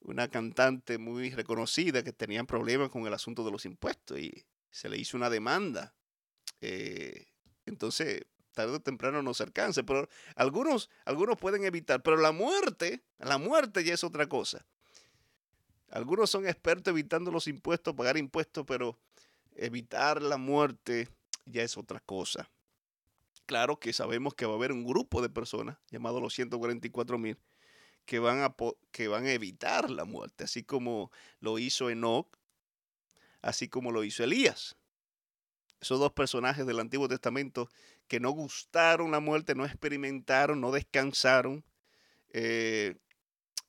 una 0.00 0.28
cantante 0.28 0.98
muy 0.98 1.30
reconocida 1.30 2.04
que 2.04 2.12
tenía 2.12 2.44
problemas 2.44 2.90
con 2.90 3.06
el 3.06 3.14
asunto 3.14 3.44
de 3.44 3.50
los 3.50 3.64
impuestos 3.64 4.18
y 4.18 4.44
se 4.70 4.88
le 4.88 4.98
hizo 4.98 5.16
una 5.16 5.30
demanda. 5.30 5.94
entonces, 6.60 8.26
tarde 8.52 8.76
o 8.76 8.80
temprano 8.80 9.22
nos 9.22 9.40
alcance, 9.40 9.82
pero 9.82 10.08
algunos, 10.36 10.90
algunos 11.06 11.38
pueden 11.38 11.64
evitar, 11.64 12.02
pero 12.02 12.16
la 12.16 12.32
muerte, 12.32 13.02
la 13.18 13.38
muerte 13.38 13.82
ya 13.82 13.94
es 13.94 14.04
otra 14.04 14.28
cosa. 14.28 14.66
Algunos 15.90 16.28
son 16.28 16.46
expertos 16.46 16.92
evitando 16.92 17.30
los 17.30 17.48
impuestos, 17.48 17.94
pagar 17.94 18.16
impuestos, 18.16 18.64
pero 18.66 18.98
evitar 19.56 20.20
la 20.22 20.36
muerte 20.36 21.08
ya 21.46 21.62
es 21.62 21.76
otra 21.78 22.00
cosa. 22.00 22.50
Claro 23.46 23.78
que 23.78 23.92
sabemos 23.92 24.34
que 24.34 24.46
va 24.46 24.52
a 24.52 24.56
haber 24.56 24.72
un 24.72 24.84
grupo 24.84 25.22
de 25.22 25.28
personas, 25.28 25.78
llamado 25.90 26.20
los 26.20 26.34
144 26.34 27.18
mil, 27.18 27.38
que 28.04 28.18
van, 28.18 28.42
a, 28.42 28.54
que 28.90 29.08
van 29.08 29.26
a 29.26 29.32
evitar 29.32 29.90
la 29.90 30.04
muerte, 30.04 30.44
así 30.44 30.62
como 30.62 31.10
lo 31.40 31.58
hizo 31.58 31.90
Enoch, 31.90 32.28
así 33.42 33.68
como 33.68 33.92
lo 33.92 34.04
hizo 34.04 34.24
Elías. 34.24 34.76
Esos 35.80 36.00
dos 36.00 36.12
personajes 36.12 36.66
del 36.66 36.80
Antiguo 36.80 37.08
Testamento 37.08 37.68
que 38.08 38.20
no 38.20 38.30
gustaron 38.30 39.10
la 39.10 39.20
muerte, 39.20 39.54
no 39.54 39.64
experimentaron, 39.64 40.60
no 40.60 40.72
descansaron 40.72 41.64
eh, 42.32 42.96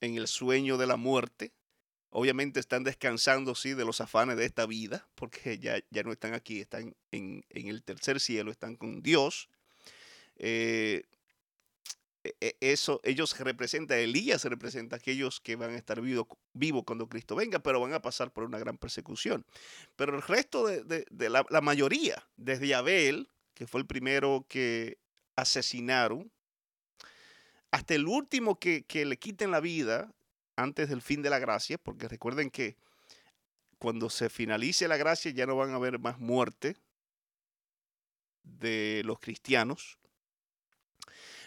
en 0.02 0.16
el 0.16 0.28
sueño 0.28 0.78
de 0.78 0.88
la 0.88 0.98
muerte. 0.98 1.54
Obviamente 2.10 2.60
están 2.60 2.84
descansando, 2.84 3.56
sí, 3.56 3.74
de 3.74 3.84
los 3.84 4.00
afanes 4.00 4.38
de 4.38 4.46
esta 4.46 4.66
vida, 4.66 5.08
porque 5.16 5.60
ya, 5.60 5.80
ya 5.90 6.04
no 6.04 6.14
están 6.14 6.34
aquí, 6.34 6.62
están 6.62 6.96
en, 7.12 7.44
el 7.50 7.84
tercer 7.84 8.22
cielo, 8.22 8.52
están 8.52 8.78
con 8.78 9.02
Dios. 9.02 9.50
Eh, 10.38 11.04
eso, 12.40 13.02
ellos 13.04 13.38
representan, 13.40 14.00
Elías 14.00 14.44
representa 14.46 14.96
a 14.96 15.00
aquellos 15.00 15.40
que 15.40 15.56
van 15.56 15.72
a 15.72 15.78
estar 15.78 16.02
vivos 16.02 16.28
vivo 16.54 16.84
cuando 16.84 17.08
Cristo 17.10 17.36
venga, 17.36 17.60
pero 17.60 17.82
van 17.82 17.94
a 17.94 18.02
pasar 18.02 18.32
por 18.32 18.44
una 18.44 18.60
gran 18.60 18.78
persecución. 18.78 19.46
Pero 19.96 20.16
el 20.16 20.22
resto 20.22 20.66
de, 20.68 21.06
la, 21.12 21.46
la, 21.50 21.62
mayoría, 21.62 22.28
desde 22.38 22.74
Abel, 22.74 23.30
que 23.54 23.68
fue 23.68 23.82
el 23.82 23.88
primero 23.88 24.46
que 24.48 24.98
asesinaron, 25.36 26.32
hasta 27.76 27.94
el 27.94 28.08
último 28.08 28.58
que, 28.58 28.86
le 28.90 29.18
quiten 29.18 29.52
la 29.52 29.60
vida 29.60 30.14
antes 30.56 30.88
del 30.88 31.02
fin 31.02 31.22
de 31.22 31.30
la 31.30 31.40
gracia, 31.40 31.78
porque 31.78 32.08
recuerden 32.08 32.50
que 32.50 32.78
cuando 33.80 34.10
se 34.10 34.30
finalice 34.30 34.88
la 34.88 34.96
gracia 34.96 35.32
ya 35.32 35.46
no 35.46 35.58
van 35.58 35.72
a 35.72 35.76
haber 35.76 36.00
más 36.00 36.18
muerte 36.18 36.78
de 38.44 39.02
los 39.04 39.20
cristianos. 39.20 40.00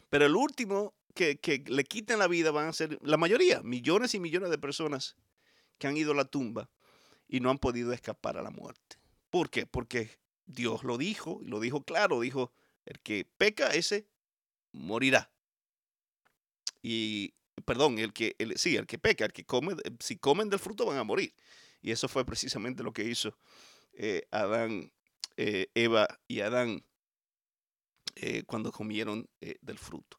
Pero 0.09 0.27
el 0.27 0.37
último 0.37 0.95
que, 1.15 1.65
le 1.67 1.85
quiten 1.85 2.19
la 2.19 2.29
vida 2.29 2.51
van 2.51 2.69
a 2.69 2.73
ser 2.73 2.99
la 3.03 3.17
mayoría, 3.17 3.63
millones 3.63 4.15
y 4.15 4.21
millones 4.21 4.51
de 4.51 4.59
personas 4.59 5.17
que 5.79 5.87
han 5.87 5.97
ido 5.97 6.13
a 6.13 6.15
la 6.17 6.25
tumba 6.25 6.71
y 7.29 7.41
no 7.41 7.51
han 7.51 7.59
podido 7.59 7.93
escapar 7.93 8.37
a 8.37 8.43
la 8.43 8.51
muerte. 8.51 8.97
¿Por 9.31 9.51
qué? 9.51 9.67
Porque 9.67 10.19
Dios 10.47 10.85
lo 10.85 10.97
dijo, 10.97 11.41
y 11.43 11.49
lo 11.49 11.61
dijo 11.61 11.83
claro, 11.83 12.21
dijo, 12.21 12.53
el 12.87 13.01
que 13.01 13.27
peca, 13.37 13.69
ese 13.75 14.07
morirá. 14.73 15.31
Y, 16.83 17.35
perdón, 17.65 17.99
el 17.99 18.13
que, 18.13 18.35
el, 18.39 18.57
sí, 18.57 18.77
el 18.77 18.87
que 18.87 18.99
peca, 18.99 19.27
el 19.27 19.33
que 19.33 19.45
come, 19.45 19.75
eh, 19.85 19.91
si 20.01 20.17
comen 20.17 20.49
del 20.49 20.59
fruto 20.59 20.87
van 20.87 20.99
a 20.99 21.05
morir. 21.05 21.35
Y 21.83 21.91
eso 21.91 22.09
fue 22.09 22.25
precisamente 22.25 22.83
lo 22.83 22.93
que 22.93 23.05
hizo 23.05 23.37
eh, 23.93 24.27
Adán, 24.31 24.93
eh, 25.37 25.69
Eva 25.75 26.09
y 26.27 26.41
Adán 26.41 26.85
cuando 28.47 28.73
comieron 28.73 29.29
del 29.41 29.79
fruto. 29.79 30.19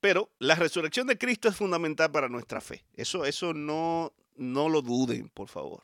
Pero 0.00 0.32
la 0.38 0.54
resurrección 0.54 1.06
de 1.06 1.18
Cristo 1.18 1.48
es 1.48 1.56
fundamental 1.56 2.10
para 2.10 2.28
nuestra 2.28 2.60
fe. 2.60 2.84
Eso, 2.94 3.24
eso 3.24 3.54
no, 3.54 4.14
no 4.34 4.68
lo 4.68 4.82
duden, 4.82 5.28
por 5.30 5.48
favor 5.48 5.82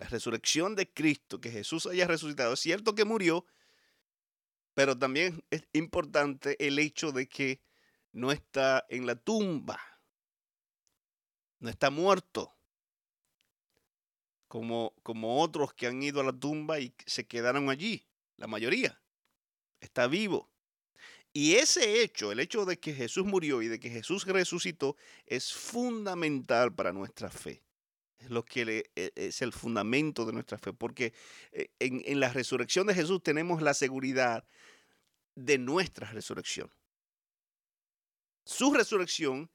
la 0.00 0.08
resurrección 0.08 0.74
de 0.74 0.90
Cristo, 0.90 1.42
que 1.42 1.50
Jesús 1.50 1.86
haya 1.86 2.06
resucitado, 2.06 2.54
es 2.54 2.60
cierto 2.60 2.94
que 2.94 3.04
murió, 3.04 3.44
pero 4.72 4.98
también 4.98 5.44
es 5.50 5.68
importante 5.74 6.56
el 6.66 6.78
hecho 6.78 7.12
de 7.12 7.28
que 7.28 7.60
no 8.12 8.32
está 8.32 8.86
en 8.88 9.04
la 9.04 9.14
tumba, 9.14 9.78
no 11.58 11.68
está 11.68 11.90
muerto, 11.90 12.56
como, 14.48 14.94
como 15.02 15.42
otros 15.42 15.74
que 15.74 15.86
han 15.86 16.02
ido 16.02 16.22
a 16.22 16.24
la 16.24 16.32
tumba 16.32 16.80
y 16.80 16.94
se 17.04 17.26
quedaron 17.26 17.68
allí, 17.68 18.08
la 18.36 18.46
mayoría, 18.46 19.02
está 19.80 20.06
vivo. 20.06 20.48
Y 21.32 21.54
ese 21.54 22.02
hecho, 22.02 22.32
el 22.32 22.40
hecho 22.40 22.64
de 22.64 22.78
que 22.78 22.92
Jesús 22.92 23.24
murió 23.24 23.62
y 23.62 23.68
de 23.68 23.78
que 23.78 23.90
Jesús 23.90 24.26
resucitó, 24.26 24.96
es 25.26 25.52
fundamental 25.52 26.74
para 26.74 26.92
nuestra 26.92 27.30
fe 27.30 27.62
es 28.20 28.30
lo 28.30 28.44
que 28.44 28.90
e, 28.94 29.12
es 29.16 29.42
el 29.42 29.52
fundamento 29.52 30.26
de 30.26 30.32
nuestra 30.32 30.58
fe, 30.58 30.72
porque 30.72 31.12
eh, 31.52 31.70
en, 31.78 32.02
en, 32.04 32.20
la 32.20 32.32
resurrección 32.32 32.86
de 32.86 32.94
Jesús 32.94 33.22
tenemos 33.22 33.62
la 33.62 33.74
seguridad 33.74 34.44
de 35.34 35.58
nuestra 35.58 36.10
resurrección. 36.10 36.70
Su 38.44 38.72
resurrección 38.72 39.50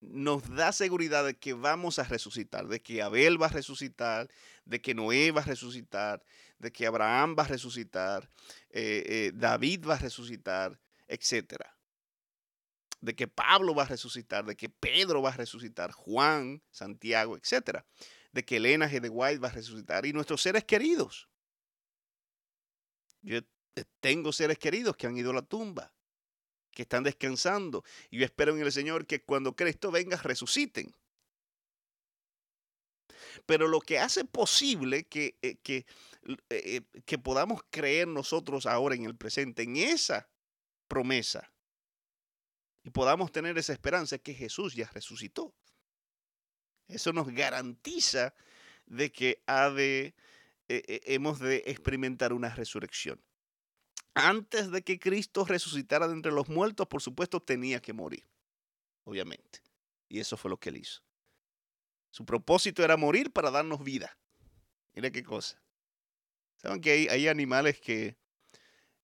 nos 0.00 0.48
da 0.48 0.72
seguridad 0.72 1.24
de 1.24 1.34
que 1.34 1.52
vamos 1.52 1.98
a 1.98 2.04
resucitar, 2.04 2.66
de 2.68 2.80
que 2.80 3.02
Abel 3.02 3.40
va 3.40 3.46
a 3.46 3.50
resucitar, 3.50 4.28
de 4.64 4.80
que 4.80 4.94
Noé 4.94 5.30
va 5.30 5.42
a 5.42 5.44
resucitar, 5.44 6.22
de 6.58 6.72
que 6.72 6.86
Abraham 6.86 7.36
va 7.38 7.44
a 7.44 7.48
resucitar, 7.48 8.30
eh, 8.70 9.04
eh, 9.06 9.32
David 9.34 9.86
va 9.86 9.94
a 9.94 9.98
resucitar, 9.98 10.78
etcétera 11.08 11.76
de 13.00 13.14
que 13.14 13.26
Pablo 13.28 13.74
va 13.74 13.84
a 13.84 13.86
resucitar, 13.86 14.44
de 14.44 14.56
que 14.56 14.68
Pedro 14.68 15.22
va 15.22 15.30
a 15.30 15.36
resucitar, 15.36 15.92
Juan, 15.92 16.62
Santiago, 16.70 17.36
etc. 17.36 17.82
De 18.32 18.44
que 18.44 18.56
Elena 18.56 18.88
G. 18.88 19.00
de 19.00 19.08
White 19.08 19.38
va 19.38 19.48
a 19.48 19.52
resucitar 19.52 20.06
y 20.06 20.12
nuestros 20.12 20.42
seres 20.42 20.64
queridos. 20.64 21.28
Yo 23.22 23.40
tengo 24.00 24.32
seres 24.32 24.58
queridos 24.58 24.96
que 24.96 25.06
han 25.06 25.16
ido 25.16 25.30
a 25.30 25.34
la 25.34 25.42
tumba. 25.42 25.92
Que 26.70 26.82
están 26.82 27.02
descansando. 27.02 27.84
Y 28.10 28.18
yo 28.18 28.24
espero 28.24 28.54
en 28.54 28.62
el 28.62 28.72
Señor 28.72 29.06
que 29.06 29.22
cuando 29.22 29.54
Cristo 29.54 29.90
venga 29.90 30.16
resuciten. 30.16 30.94
Pero 33.46 33.68
lo 33.68 33.80
que 33.80 33.98
hace 33.98 34.24
posible 34.24 35.04
que, 35.04 35.38
eh, 35.42 35.56
que, 35.62 35.86
eh, 36.48 36.82
que 37.04 37.18
podamos 37.18 37.60
creer 37.70 38.08
nosotros 38.08 38.66
ahora 38.66 38.94
en 38.94 39.04
el 39.04 39.16
presente, 39.16 39.62
en 39.62 39.76
esa 39.76 40.28
promesa, 40.88 41.52
y 42.82 42.90
podamos 42.90 43.30
tener 43.30 43.58
esa 43.58 43.72
esperanza 43.72 44.16
es 44.16 44.22
que 44.22 44.34
Jesús 44.34 44.74
ya 44.74 44.88
resucitó. 44.92 45.54
Eso 46.88 47.12
nos 47.12 47.28
garantiza 47.28 48.34
de 48.86 49.12
que 49.12 49.42
ha 49.46 49.70
de, 49.70 50.14
eh, 50.68 51.00
hemos 51.04 51.38
de 51.38 51.62
experimentar 51.66 52.32
una 52.32 52.48
resurrección. 52.48 53.22
Antes 54.14 54.70
de 54.70 54.82
que 54.82 54.98
Cristo 54.98 55.44
resucitara 55.44 56.08
de 56.08 56.14
entre 56.14 56.32
los 56.32 56.48
muertos, 56.48 56.86
por 56.88 57.00
supuesto, 57.00 57.40
tenía 57.40 57.80
que 57.80 57.92
morir, 57.92 58.24
obviamente. 59.04 59.62
Y 60.08 60.18
eso 60.18 60.36
fue 60.36 60.50
lo 60.50 60.58
que 60.58 60.70
él 60.70 60.78
hizo. 60.78 61.02
Su 62.10 62.24
propósito 62.24 62.82
era 62.82 62.96
morir 62.96 63.32
para 63.32 63.50
darnos 63.50 63.84
vida. 63.84 64.18
Mira 64.94 65.10
qué 65.10 65.22
cosa. 65.22 65.62
Saben 66.56 66.80
que 66.80 67.08
hay, 67.08 67.28
animales 67.28 67.80
que 67.80 68.16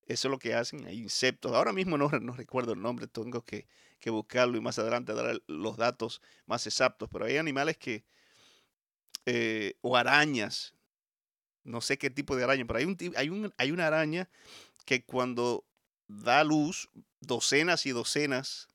eso 0.07 0.29
es 0.29 0.31
lo 0.31 0.39
que 0.39 0.55
hacen, 0.55 0.85
hay 0.87 0.99
insectos. 0.99 1.53
Ahora 1.53 1.73
mismo 1.73 1.97
no, 1.97 2.09
no 2.21 2.33
recuerdo 2.35 2.73
el 2.73 2.83
nombre, 2.83 3.07
tengo 3.07 3.43
que, 3.45 3.67
buscarlo 4.07 4.57
y 4.57 4.61
más 4.61 4.79
adelante 4.79 5.15
dar 5.15 5.43
los 5.49 5.77
datos 5.77 6.23
más 6.45 6.67
exactos, 6.67 7.09
pero 7.11 7.25
hay 7.25 7.39
animales 7.39 7.77
que, 7.77 8.05
eh, 9.25 9.75
o 9.81 9.97
arañas, 9.97 10.75
no 11.65 11.81
sé 11.81 11.99
qué 11.99 12.09
tipo 12.09 12.37
de 12.37 12.45
araña, 12.45 12.65
pero 12.67 12.79
hay, 12.79 12.85
un, 12.85 12.97
hay, 13.17 13.29
un, 13.31 13.53
hay 13.57 13.73
una 13.73 13.89
araña 13.89 14.29
que 14.87 15.05
cuando 15.05 15.67
da 16.09 16.43
luz, 16.45 16.89
docenas 17.21 17.85
y 17.85 17.91
docenas 17.91 18.69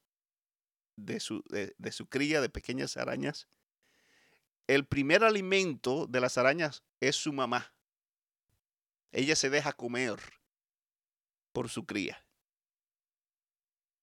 de 0.97 1.19
su, 1.19 1.43
de 1.49 1.91
su 1.91 2.05
cría 2.07 2.41
de 2.41 2.49
pequeñas 2.49 2.97
arañas, 2.97 3.47
el 4.67 4.85
primer 4.85 5.23
alimento 5.23 6.05
de 6.05 6.19
las 6.19 6.37
arañas 6.37 6.83
es 6.99 7.15
su 7.15 7.33
mamá. 7.33 7.73
Ella 9.11 9.35
se 9.35 9.49
deja 9.49 9.73
comer 9.73 10.19
por 11.51 11.69
su 11.69 11.85
cría. 11.85 12.23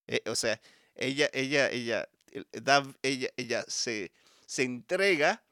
Eh, 0.06 0.22
o 0.26 0.34
sea, 0.34 0.60
ella, 0.94 1.30
ella, 1.32 1.70
ella, 1.70 2.08
da, 2.52 2.82
ella, 3.02 3.28
ella 3.36 3.64
se, 3.68 4.12
se 4.46 4.64
entrega. 4.64 5.42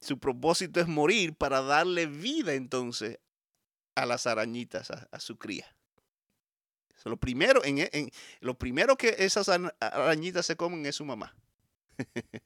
Su 0.00 0.18
propósito 0.18 0.80
es 0.80 0.88
morir 0.88 1.34
para 1.34 1.60
darle 1.60 2.06
vida 2.06 2.54
entonces 2.54 3.18
a 4.02 4.06
las 4.06 4.26
arañitas, 4.26 4.90
a, 4.90 5.20
su 5.20 5.38
cría. 5.38 5.74
lo, 7.04 7.16
primero, 7.16 7.64
en, 7.64 7.78
en, 7.92 8.10
lo 8.40 8.58
primero 8.58 8.96
que 8.96 9.14
esas 9.18 9.48
arañitas 9.48 10.46
se 10.46 10.56
comen 10.56 10.86
es 10.86 10.96
su 10.96 11.04
mamá. 11.04 11.34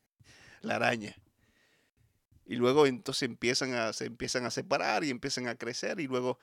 la 0.63 0.77
araña. 0.77 1.15
Y 2.47 2.57
luego 2.57 2.87
entonces 2.87 3.23
empiezan 3.23 3.75
a, 3.75 3.93
se 3.93 4.07
empiezan 4.07 4.45
a 4.45 4.51
separar 4.51 5.05
y 5.05 5.11
empiezan 5.11 5.49
a 5.49 5.55
crecer 5.55 6.01
y 6.01 6.07
luego 6.07 6.39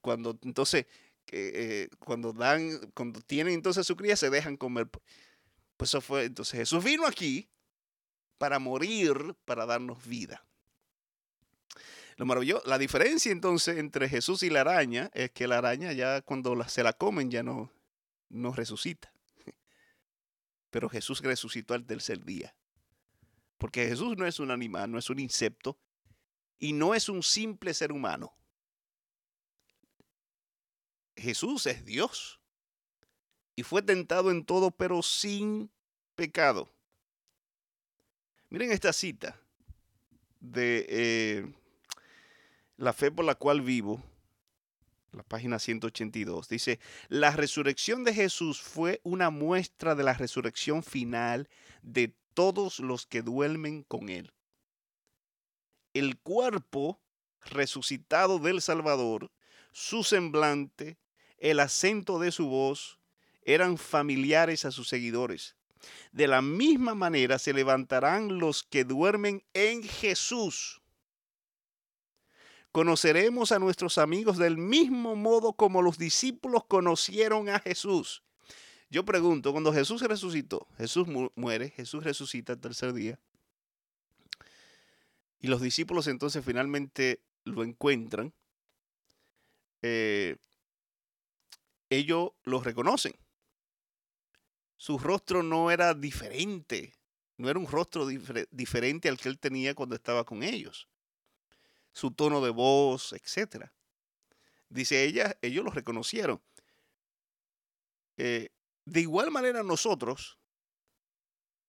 cuando 0.00 0.38
entonces 0.42 0.86
eh, 1.32 1.88
cuando 1.98 2.32
dan, 2.32 2.78
cuando 2.94 3.20
tienen 3.20 3.54
entonces 3.54 3.86
su 3.86 3.96
cría 3.96 4.16
se 4.16 4.30
dejan 4.30 4.56
comer. 4.56 4.88
Pues 5.76 5.90
eso 5.90 6.00
fue, 6.00 6.24
entonces 6.24 6.58
Jesús 6.58 6.82
vino 6.82 7.06
aquí 7.06 7.48
para 8.38 8.58
morir, 8.58 9.36
para 9.44 9.66
darnos 9.66 10.04
vida. 10.06 10.44
Lo 12.16 12.24
maravilloso, 12.24 12.66
la 12.66 12.78
diferencia 12.78 13.30
entonces 13.30 13.76
entre 13.76 14.08
Jesús 14.08 14.42
y 14.42 14.48
la 14.48 14.62
araña 14.62 15.10
es 15.12 15.30
que 15.32 15.46
la 15.46 15.58
araña 15.58 15.92
ya 15.92 16.22
cuando 16.22 16.66
se 16.66 16.82
la 16.82 16.94
comen 16.94 17.30
ya 17.30 17.42
no, 17.42 17.70
no 18.30 18.52
resucita. 18.52 19.12
Pero 20.70 20.88
Jesús 20.88 21.20
resucitó 21.20 21.74
al 21.74 21.84
tercer 21.84 22.24
día. 22.24 22.54
Porque 23.58 23.86
Jesús 23.86 24.16
no 24.16 24.26
es 24.26 24.40
un 24.40 24.50
animal, 24.50 24.90
no 24.90 24.98
es 24.98 25.10
un 25.10 25.18
insecto 25.18 25.78
y 26.58 26.72
no 26.72 26.94
es 26.94 27.08
un 27.08 27.22
simple 27.22 27.74
ser 27.74 27.92
humano. 27.92 28.34
Jesús 31.16 31.66
es 31.66 31.84
Dios 31.84 32.40
y 33.54 33.62
fue 33.62 33.82
tentado 33.82 34.30
en 34.30 34.44
todo, 34.44 34.70
pero 34.70 35.02
sin 35.02 35.70
pecado. 36.14 36.72
Miren 38.48 38.70
esta 38.70 38.92
cita 38.92 39.38
de 40.40 40.86
eh, 40.88 41.54
La 42.76 42.92
fe 42.92 43.10
por 43.10 43.24
la 43.24 43.34
cual 43.34 43.62
vivo, 43.62 44.02
la 45.12 45.22
página 45.22 45.58
182. 45.58 46.48
Dice, 46.48 46.78
la 47.08 47.30
resurrección 47.30 48.04
de 48.04 48.14
Jesús 48.14 48.60
fue 48.60 49.00
una 49.02 49.30
muestra 49.30 49.94
de 49.94 50.04
la 50.04 50.12
resurrección 50.12 50.82
final 50.82 51.48
de 51.82 52.14
todos 52.34 52.80
los 52.80 53.06
que 53.06 53.22
duermen 53.22 53.82
con 53.82 54.08
él. 54.10 54.32
El 55.94 56.18
cuerpo 56.18 57.00
resucitado 57.46 58.38
del 58.38 58.60
Salvador, 58.60 59.30
su 59.72 60.04
semblante, 60.04 60.98
el 61.38 61.60
acento 61.60 62.18
de 62.18 62.30
su 62.32 62.48
voz, 62.48 62.98
eran 63.42 63.78
familiares 63.78 64.64
a 64.64 64.72
sus 64.72 64.88
seguidores. 64.88 65.56
De 66.12 66.26
la 66.26 66.42
misma 66.42 66.94
manera 66.94 67.38
se 67.38 67.52
levantarán 67.52 68.38
los 68.38 68.62
que 68.62 68.84
duermen 68.84 69.44
en 69.54 69.82
Jesús. 69.82 70.82
Conoceremos 72.76 73.52
a 73.52 73.58
nuestros 73.58 73.96
amigos 73.96 74.36
del 74.36 74.58
mismo 74.58 75.16
modo 75.16 75.54
como 75.54 75.80
los 75.80 75.96
discípulos 75.96 76.66
conocieron 76.66 77.48
a 77.48 77.58
Jesús. 77.58 78.22
Yo 78.90 79.02
pregunto, 79.02 79.52
cuando 79.52 79.72
Jesús 79.72 80.02
resucitó, 80.02 80.68
Jesús 80.76 81.08
muere, 81.36 81.70
Jesús 81.70 82.04
resucita 82.04 82.52
el 82.52 82.60
tercer 82.60 82.92
día, 82.92 83.18
y 85.40 85.46
los 85.46 85.62
discípulos 85.62 86.06
entonces 86.06 86.44
finalmente 86.44 87.22
lo 87.44 87.64
encuentran, 87.64 88.34
eh, 89.80 90.36
ellos 91.88 92.32
lo 92.44 92.60
reconocen. 92.60 93.14
Su 94.76 94.98
rostro 94.98 95.42
no 95.42 95.70
era 95.70 95.94
diferente, 95.94 96.92
no 97.38 97.48
era 97.48 97.58
un 97.58 97.68
rostro 97.68 98.06
diferente 98.06 99.08
al 99.08 99.16
que 99.16 99.30
él 99.30 99.38
tenía 99.38 99.74
cuando 99.74 99.94
estaba 99.94 100.24
con 100.24 100.42
ellos. 100.42 100.86
Su 101.96 102.10
tono 102.10 102.42
de 102.42 102.50
voz, 102.50 103.14
etc. 103.14 103.70
Dice 104.68 105.04
ella, 105.04 105.38
ellos 105.40 105.64
lo 105.64 105.70
reconocieron. 105.70 106.42
Eh, 108.18 108.50
de 108.84 109.00
igual 109.00 109.30
manera 109.30 109.62
nosotros, 109.62 110.38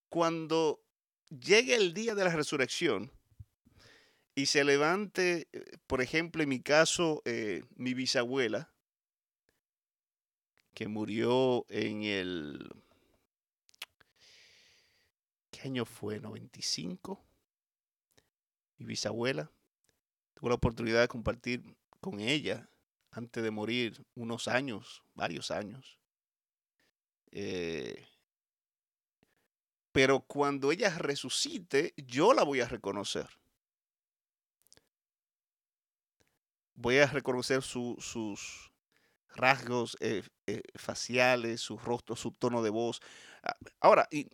cuando 0.09 0.83
llegue 1.29 1.75
el 1.75 1.93
día 1.93 2.13
de 2.13 2.25
la 2.25 2.35
resurrección 2.35 3.09
y 4.35 4.47
se 4.47 4.65
levante, 4.65 5.47
eh, 5.53 5.77
por 5.87 6.01
ejemplo, 6.01 6.43
en 6.43 6.49
mi 6.49 6.59
caso, 6.59 7.21
eh, 7.23 7.63
mi 7.77 7.93
bisabuela, 7.93 8.73
que 10.73 10.89
murió 10.89 11.65
en 11.69 12.03
el... 12.03 12.69
¿Qué 15.51 15.61
año 15.61 15.85
fue? 15.85 16.21
¿95? 16.21 17.17
Mi 18.77 18.87
bisabuela. 18.87 19.49
Tuve 20.37 20.49
la 20.49 20.55
oportunidad 20.55 21.01
de 21.01 21.07
compartir 21.07 21.63
con 21.99 22.19
ella 22.19 22.69
antes 23.09 23.41
de 23.41 23.49
morir 23.49 24.05
unos 24.13 24.47
años, 24.47 25.03
varios 25.15 25.49
años. 25.49 25.97
Eh, 27.31 28.05
pero 29.91 30.19
cuando 30.19 30.71
ella 30.71 30.95
resucite, 30.95 31.95
yo 31.97 32.33
la 32.35 32.43
voy 32.43 32.61
a 32.61 32.67
reconocer. 32.67 33.27
Voy 36.75 36.99
a 36.99 37.07
reconocer 37.07 37.63
sus 37.63 38.71
rasgos 39.29 39.97
eh, 40.01 40.21
eh, 40.45 40.61
faciales, 40.75 41.61
su 41.61 41.79
rostro, 41.79 42.15
su 42.15 42.31
tono 42.31 42.61
de 42.61 42.69
voz. 42.69 43.01
Ah, 43.41 43.55
ahora, 43.79 44.07
y 44.11 44.27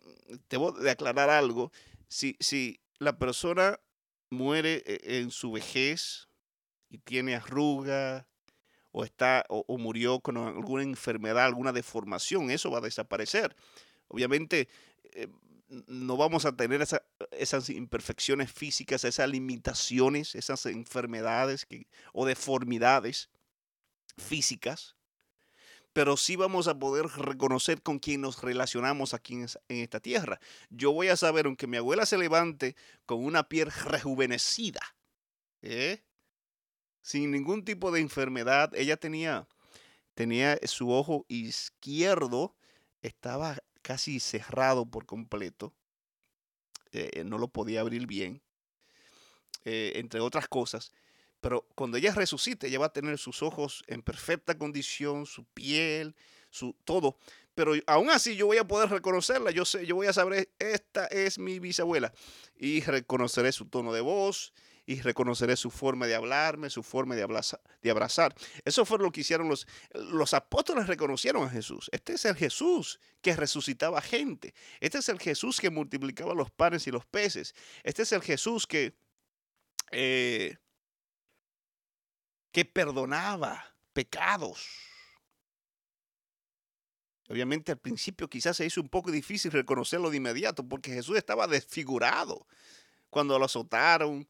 debo 0.50 0.72
de 0.72 0.90
aclarar 0.90 1.30
algo. 1.30 1.72
Si, 2.08 2.36
si 2.40 2.78
la 2.98 3.16
persona 3.16 3.80
muere 4.34 4.82
en 4.86 5.30
su 5.30 5.52
vejez 5.52 6.28
y 6.90 6.98
tiene 6.98 7.34
arruga, 7.34 8.26
o, 8.92 9.04
está, 9.04 9.44
o, 9.48 9.76
murió 9.76 10.20
con 10.20 10.36
alguna 10.36 10.84
enfermedad, 10.84 11.46
alguna 11.46 11.72
deformación, 11.72 12.50
eso 12.52 12.70
va 12.70 12.78
a 12.78 12.82
desaparecer. 12.82 13.56
Obviamente, 14.06 14.68
eh, 15.14 15.26
no 15.88 16.16
vamos 16.16 16.44
a 16.44 16.56
tener 16.56 16.86
esas 17.32 17.70
imperfecciones 17.70 18.52
físicas, 18.52 19.02
esas 19.02 19.28
limitaciones, 19.28 20.36
esas 20.36 20.66
enfermedades 20.66 21.66
o 22.12 22.24
deformidades 22.24 23.30
físicas, 24.16 24.94
pero 25.94 26.16
sí 26.16 26.34
vamos 26.34 26.66
a 26.66 26.76
poder 26.76 27.06
reconocer 27.06 27.80
con 27.80 28.00
quién 28.00 28.20
nos 28.20 28.42
relacionamos 28.42 29.14
aquí 29.14 29.34
en, 29.34 29.46
esta 29.68 30.00
tierra. 30.00 30.40
Yo 30.68 30.92
voy 30.92 31.06
a 31.06 31.16
saber, 31.16 31.46
aunque 31.46 31.68
mi 31.68 31.76
abuela 31.76 32.04
se 32.04 32.18
levante 32.18 32.74
con 33.06 33.24
una 33.24 33.48
piel 33.48 33.70
rejuvenecida, 33.70 34.80
¿eh? 35.62 36.02
sin 37.00 37.30
ningún 37.30 37.64
tipo 37.64 37.92
de 37.92 38.00
enfermedad. 38.00 38.74
Ella 38.74 38.96
tenía, 38.96 39.46
tenía 40.14 40.58
su 40.64 40.90
ojo 40.90 41.26
izquierdo, 41.28 42.56
estaba 43.00 43.58
casi 43.80 44.18
cerrado 44.18 44.86
por 44.86 45.06
completo, 45.06 45.72
eh, 46.90 47.22
no 47.24 47.38
lo 47.38 47.46
podía 47.46 47.82
abrir 47.82 48.08
bien, 48.08 48.42
eh, 49.64 49.92
entre 49.94 50.18
otras 50.18 50.48
cosas. 50.48 50.92
Pero 51.44 51.68
cuando 51.74 51.98
ella 51.98 52.14
resucite, 52.14 52.68
ella 52.68 52.78
va 52.78 52.86
a 52.86 52.92
tener 52.94 53.18
sus 53.18 53.42
ojos 53.42 53.84
en 53.86 54.00
perfecta 54.00 54.56
condición, 54.56 55.26
su 55.26 55.44
piel, 55.44 56.16
su 56.48 56.74
todo. 56.86 57.18
Pero 57.54 57.74
aún 57.86 58.08
así 58.08 58.34
yo 58.34 58.46
voy 58.46 58.56
a 58.56 58.66
poder 58.66 58.88
reconocerla. 58.88 59.50
Yo 59.50 59.66
sé, 59.66 59.84
yo 59.84 59.94
voy 59.94 60.06
a 60.06 60.14
saber, 60.14 60.48
esta 60.58 61.04
es 61.08 61.38
mi 61.38 61.58
bisabuela. 61.58 62.14
Y 62.56 62.80
reconoceré 62.80 63.52
su 63.52 63.66
tono 63.66 63.92
de 63.92 64.00
voz 64.00 64.54
y 64.86 65.02
reconoceré 65.02 65.56
su 65.56 65.70
forma 65.70 66.06
de 66.06 66.14
hablarme, 66.14 66.70
su 66.70 66.82
forma 66.82 67.14
de, 67.14 67.26
de 67.82 67.90
abrazar. 67.90 68.34
Eso 68.64 68.86
fue 68.86 68.96
lo 68.96 69.12
que 69.12 69.20
hicieron 69.20 69.50
los, 69.50 69.66
los 69.92 70.32
apóstoles, 70.32 70.86
reconocieron 70.86 71.46
a 71.46 71.50
Jesús. 71.50 71.90
Este 71.92 72.14
es 72.14 72.24
el 72.24 72.36
Jesús 72.36 73.00
que 73.20 73.36
resucitaba 73.36 74.00
gente. 74.00 74.54
Este 74.80 74.96
es 74.96 75.10
el 75.10 75.20
Jesús 75.20 75.60
que 75.60 75.68
multiplicaba 75.68 76.32
los 76.32 76.50
panes 76.50 76.86
y 76.86 76.90
los 76.90 77.04
peces. 77.04 77.54
Este 77.82 78.04
es 78.04 78.12
el 78.12 78.22
Jesús 78.22 78.66
que... 78.66 78.96
Eh, 79.92 80.56
que 82.54 82.64
perdonaba 82.64 83.74
pecados. 83.92 84.64
Obviamente 87.28 87.72
al 87.72 87.78
principio 87.78 88.30
quizás 88.30 88.56
se 88.56 88.64
hizo 88.64 88.80
un 88.80 88.88
poco 88.88 89.10
difícil 89.10 89.50
reconocerlo 89.50 90.08
de 90.08 90.18
inmediato 90.18 90.62
porque 90.62 90.92
Jesús 90.92 91.16
estaba 91.16 91.48
desfigurado 91.48 92.46
cuando 93.10 93.40
lo 93.40 93.46
azotaron 93.46 94.28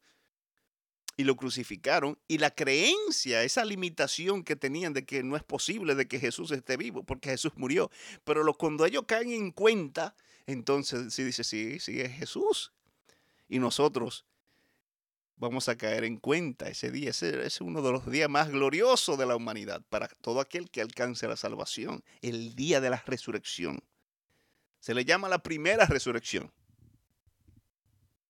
y 1.19 1.25
lo 1.25 1.37
crucificaron 1.37 2.19
y 2.27 2.39
la 2.39 2.51
creencia, 2.51 3.43
esa 3.43 3.63
limitación 3.63 4.43
que 4.43 4.57
tenían 4.57 4.95
de 4.95 5.05
que 5.05 5.23
no 5.23 5.37
es 5.37 5.43
posible 5.43 5.95
de 5.95 6.09
que 6.09 6.19
Jesús 6.19 6.51
esté 6.51 6.79
vivo 6.79 7.05
porque 7.05 7.29
Jesús 7.29 7.53
murió. 7.57 7.91
Pero 8.25 8.55
cuando 8.55 8.87
ellos 8.87 9.05
caen 9.07 9.33
en 9.33 9.51
cuenta, 9.51 10.17
entonces 10.47 11.13
sí 11.13 11.25
dice, 11.25 11.45
sí, 11.45 11.79
sí 11.79 12.01
es 12.01 12.13
Jesús. 12.13 12.73
Y 13.51 13.59
nosotros 13.59 14.25
vamos 15.37 15.69
a 15.69 15.77
caer 15.77 16.05
en 16.05 16.19
cuenta 16.19 16.69
ese 16.69 16.91
día. 16.91 17.11
Ese 17.11 17.47
es 17.47 17.61
uno 17.61 17.83
de 17.83 17.93
los 17.93 18.11
días 18.11 18.29
más 18.29 18.51
gloriosos 18.51 19.19
de 19.19 19.27
la 19.27 19.37
humanidad 19.37 19.83
para 19.89 20.09
todo 20.09 20.41
aquel 20.41 20.71
que 20.71 20.81
alcance 20.81 21.29
la 21.29 21.37
salvación. 21.37 22.05
El 22.23 22.55
día 22.55 22.81
de 22.81 22.91
la 22.91 23.03
resurrección. 23.07 23.83
Se 24.81 24.95
le 24.95 25.05
llama 25.05 25.29
la 25.29 25.43
primera 25.43 25.87
resurrección. 25.87 26.53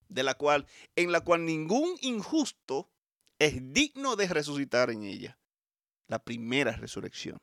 De 0.09 0.23
la 0.23 0.35
cual, 0.35 0.67
en 0.95 1.11
la 1.13 1.23
cual 1.23 1.45
ningún 1.45 1.97
injusto 2.01 2.91
es 3.39 3.73
digno 3.73 4.17
de 4.17 4.29
resucitar 4.29 4.91
en 4.91 5.03
ella. 5.03 5.39
La 6.07 6.23
primera 6.23 6.73
resurrección. 6.73 7.41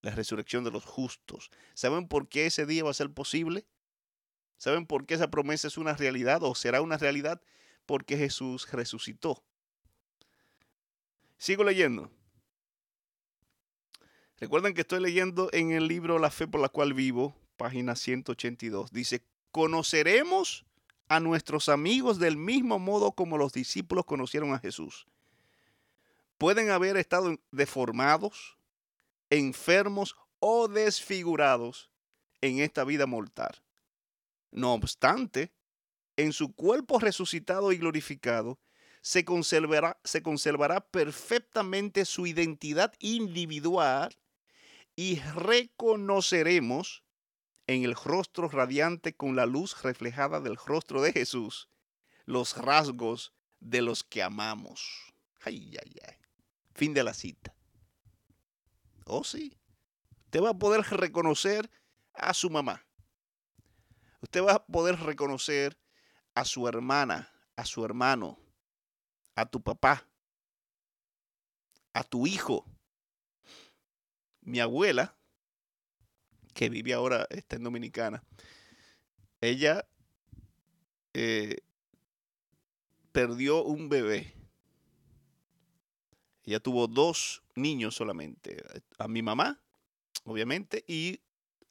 La 0.00 0.12
resurrección 0.12 0.64
de 0.64 0.70
los 0.70 0.84
justos. 0.84 1.50
¿Saben 1.74 2.08
por 2.08 2.28
qué 2.28 2.46
ese 2.46 2.66
día 2.66 2.84
va 2.84 2.90
a 2.90 2.94
ser 2.94 3.12
posible? 3.12 3.66
¿Saben 4.56 4.86
por 4.86 5.06
qué 5.06 5.14
esa 5.14 5.30
promesa 5.30 5.68
es 5.68 5.76
una 5.76 5.94
realidad 5.94 6.42
o 6.42 6.54
será 6.54 6.80
una 6.80 6.96
realidad? 6.96 7.42
Porque 7.88 8.18
Jesús 8.18 8.70
resucitó. 8.70 9.42
Sigo 11.38 11.64
leyendo. 11.64 12.10
Recuerden 14.36 14.74
que 14.74 14.82
estoy 14.82 15.00
leyendo 15.00 15.48
en 15.54 15.70
el 15.70 15.88
libro 15.88 16.18
La 16.18 16.30
fe 16.30 16.46
por 16.46 16.60
la 16.60 16.68
cual 16.68 16.92
vivo, 16.92 17.34
página 17.56 17.96
182. 17.96 18.92
Dice, 18.92 19.24
conoceremos 19.52 20.66
a 21.08 21.18
nuestros 21.18 21.70
amigos 21.70 22.18
del 22.18 22.36
mismo 22.36 22.78
modo 22.78 23.12
como 23.12 23.38
los 23.38 23.54
discípulos 23.54 24.04
conocieron 24.04 24.52
a 24.52 24.58
Jesús. 24.58 25.06
Pueden 26.36 26.68
haber 26.68 26.98
estado 26.98 27.40
deformados, 27.52 28.58
enfermos 29.30 30.14
o 30.40 30.68
desfigurados 30.68 31.88
en 32.42 32.58
esta 32.58 32.84
vida 32.84 33.06
mortal. 33.06 33.62
No 34.50 34.74
obstante, 34.74 35.52
en 36.18 36.32
su 36.32 36.52
cuerpo 36.52 36.98
resucitado 36.98 37.70
y 37.70 37.78
glorificado, 37.78 38.58
se 39.02 39.24
conservará, 39.24 40.00
se 40.02 40.20
conservará 40.20 40.80
perfectamente 40.80 42.04
su 42.04 42.26
identidad 42.26 42.92
individual 42.98 44.14
y 44.96 45.20
reconoceremos 45.20 47.04
en 47.68 47.84
el 47.84 47.94
rostro 47.94 48.48
radiante 48.48 49.14
con 49.14 49.36
la 49.36 49.46
luz 49.46 49.80
reflejada 49.82 50.40
del 50.40 50.56
rostro 50.56 51.00
de 51.02 51.12
Jesús 51.12 51.68
los 52.26 52.56
rasgos 52.56 53.32
de 53.60 53.80
los 53.80 54.02
que 54.02 54.22
amamos. 54.22 55.14
Ay, 55.40 55.76
ay, 55.80 55.94
ay. 56.04 56.16
Fin 56.74 56.94
de 56.94 57.04
la 57.04 57.14
cita. 57.14 57.54
Oh, 59.04 59.22
sí. 59.22 59.56
Usted 60.24 60.42
va 60.42 60.50
a 60.50 60.58
poder 60.58 60.80
reconocer 60.82 61.70
a 62.12 62.34
su 62.34 62.50
mamá. 62.50 62.84
Usted 64.20 64.42
va 64.42 64.54
a 64.54 64.66
poder 64.66 64.98
reconocer 64.98 65.78
a 66.38 66.44
su 66.44 66.68
hermana, 66.68 67.28
a 67.56 67.64
su 67.64 67.84
hermano, 67.84 68.38
a 69.34 69.44
tu 69.44 69.60
papá, 69.60 70.06
a 71.92 72.04
tu 72.04 72.28
hijo. 72.28 72.64
Mi 74.42 74.60
abuela, 74.60 75.16
que 76.54 76.68
vive 76.68 76.94
ahora, 76.94 77.26
está 77.30 77.56
en 77.56 77.64
Dominicana, 77.64 78.22
ella 79.40 79.88
eh, 81.12 81.56
perdió 83.10 83.64
un 83.64 83.88
bebé. 83.88 84.32
Ella 86.44 86.60
tuvo 86.60 86.86
dos 86.86 87.42
niños 87.56 87.96
solamente. 87.96 88.62
A 88.96 89.08
mi 89.08 89.22
mamá, 89.22 89.60
obviamente, 90.22 90.84
y 90.86 91.20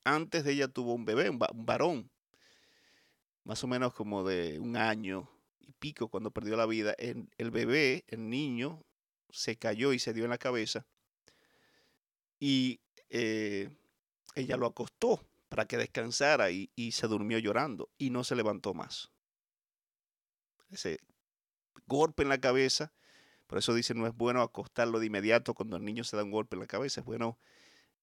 antes 0.04 0.44
de 0.44 0.52
ella 0.52 0.68
tuvo 0.68 0.94
un 0.94 1.06
bebé, 1.06 1.30
un 1.30 1.40
varón 1.40 2.12
más 3.48 3.64
o 3.64 3.68
menos 3.68 3.94
como 3.94 4.26
de 4.26 4.60
un 4.60 4.76
año 4.76 5.30
y 5.62 5.72
pico 5.72 6.10
cuando 6.10 6.32
perdió 6.32 6.58
la 6.58 6.66
vida, 6.66 6.94
el, 6.98 7.30
el 7.38 7.50
bebé, 7.50 8.04
el 8.10 8.30
niño, 8.30 8.84
se 9.30 9.56
cayó 9.56 9.94
y 9.94 10.00
se 10.00 10.14
dio 10.14 10.26
en 10.26 10.32
la 10.32 10.38
cabeza 10.38 10.86
y 12.42 12.82
eh, 13.10 13.70
ella 14.36 14.58
lo 14.58 14.66
acostó 14.66 15.26
para 15.48 15.66
que 15.66 15.78
descansara 15.78 16.52
y, 16.52 16.70
y, 16.76 16.92
se 16.92 17.08
durmió 17.08 17.40
llorando 17.40 17.90
y 17.98 18.10
no 18.10 18.26
se 18.26 18.36
levantó 18.36 18.74
más. 18.74 19.12
Ese 20.70 21.00
golpe 21.86 22.24
en 22.24 22.30
la 22.30 22.42
cabeza, 22.42 22.92
por 23.48 23.60
eso 23.60 23.74
dice 23.74 23.94
no 23.94 24.08
es 24.08 24.14
bueno 24.14 24.42
acostarlo 24.42 25.00
de 25.00 25.06
inmediato 25.06 25.54
cuando 25.54 25.78
el 25.78 25.86
niño 25.86 26.04
se 26.04 26.18
da 26.18 26.24
un 26.26 26.32
golpe 26.32 26.58
en 26.58 26.60
la 26.60 26.68
cabeza, 26.68 27.00
es 27.00 27.06
bueno 27.06 27.40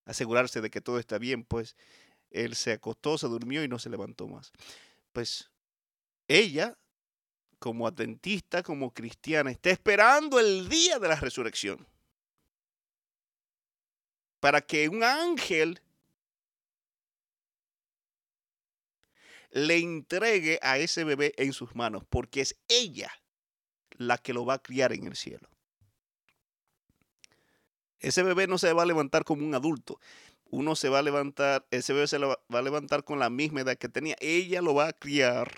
asegurarse 0.07 0.63
de 0.63 0.71
que 0.71 0.81
todo 0.81 0.99
está 0.99 1.19
bien, 1.19 1.45
pues 1.45 1.77
él 2.31 2.55
se 2.55 2.73
acostó, 2.73 3.19
se 3.19 3.29
durmió 3.29 3.63
y 3.63 3.69
no 3.69 3.79
se 3.79 3.91
levantó 3.91 4.27
más 4.27 4.51
pues 5.15 5.49
ella, 6.27 6.77
como 7.61 7.87
atentista, 7.87 8.63
como 8.63 8.93
cristiana, 8.93 9.51
está 9.51 9.71
esperando 9.71 10.41
el 10.41 10.69
día 10.69 10.99
de 10.99 11.09
la 11.09 11.15
resurrección. 11.15 11.87
Para 14.41 14.61
que 14.61 14.89
un 14.89 15.05
ángel 15.05 15.81
le 19.53 19.79
entregue 19.79 20.59
a 20.61 20.79
ese 20.79 21.05
bebé 21.05 21.33
en 21.37 21.53
sus 21.53 21.77
manos, 21.77 22.03
porque 22.11 22.41
es 22.41 22.57
ella 22.67 23.11
la 23.93 24.19
que 24.19 24.35
lo 24.35 24.45
va 24.45 24.55
a 24.55 24.63
criar 24.63 24.93
en 24.93 25.07
el 25.07 25.15
cielo. 25.15 25.49
Ese 28.01 28.25
bebé 28.25 28.49
no 28.49 28.59
se 28.59 28.73
va 28.73 28.83
a 28.83 28.87
levantar 28.87 29.25
como 29.25 29.47
un 29.47 29.55
adulto 29.55 30.01
uno 30.55 30.77
se 30.77 30.89
va 30.89 31.01
a 31.01 31.03
levantar, 31.03 31.67
ese 31.73 31.93
bebé 31.93 32.07
se 32.07 32.19
va 32.19 32.39
a 32.49 32.63
levantar 32.63 33.03
con 33.03 33.19
la 33.19 33.29
misma 33.29 33.63
edad 33.63 33.77
que 33.77 33.89
tenía. 33.89 34.17
Ella 34.21 34.63
lo 34.63 34.73
va 34.73 34.89
a 34.89 34.93
criar 34.93 35.53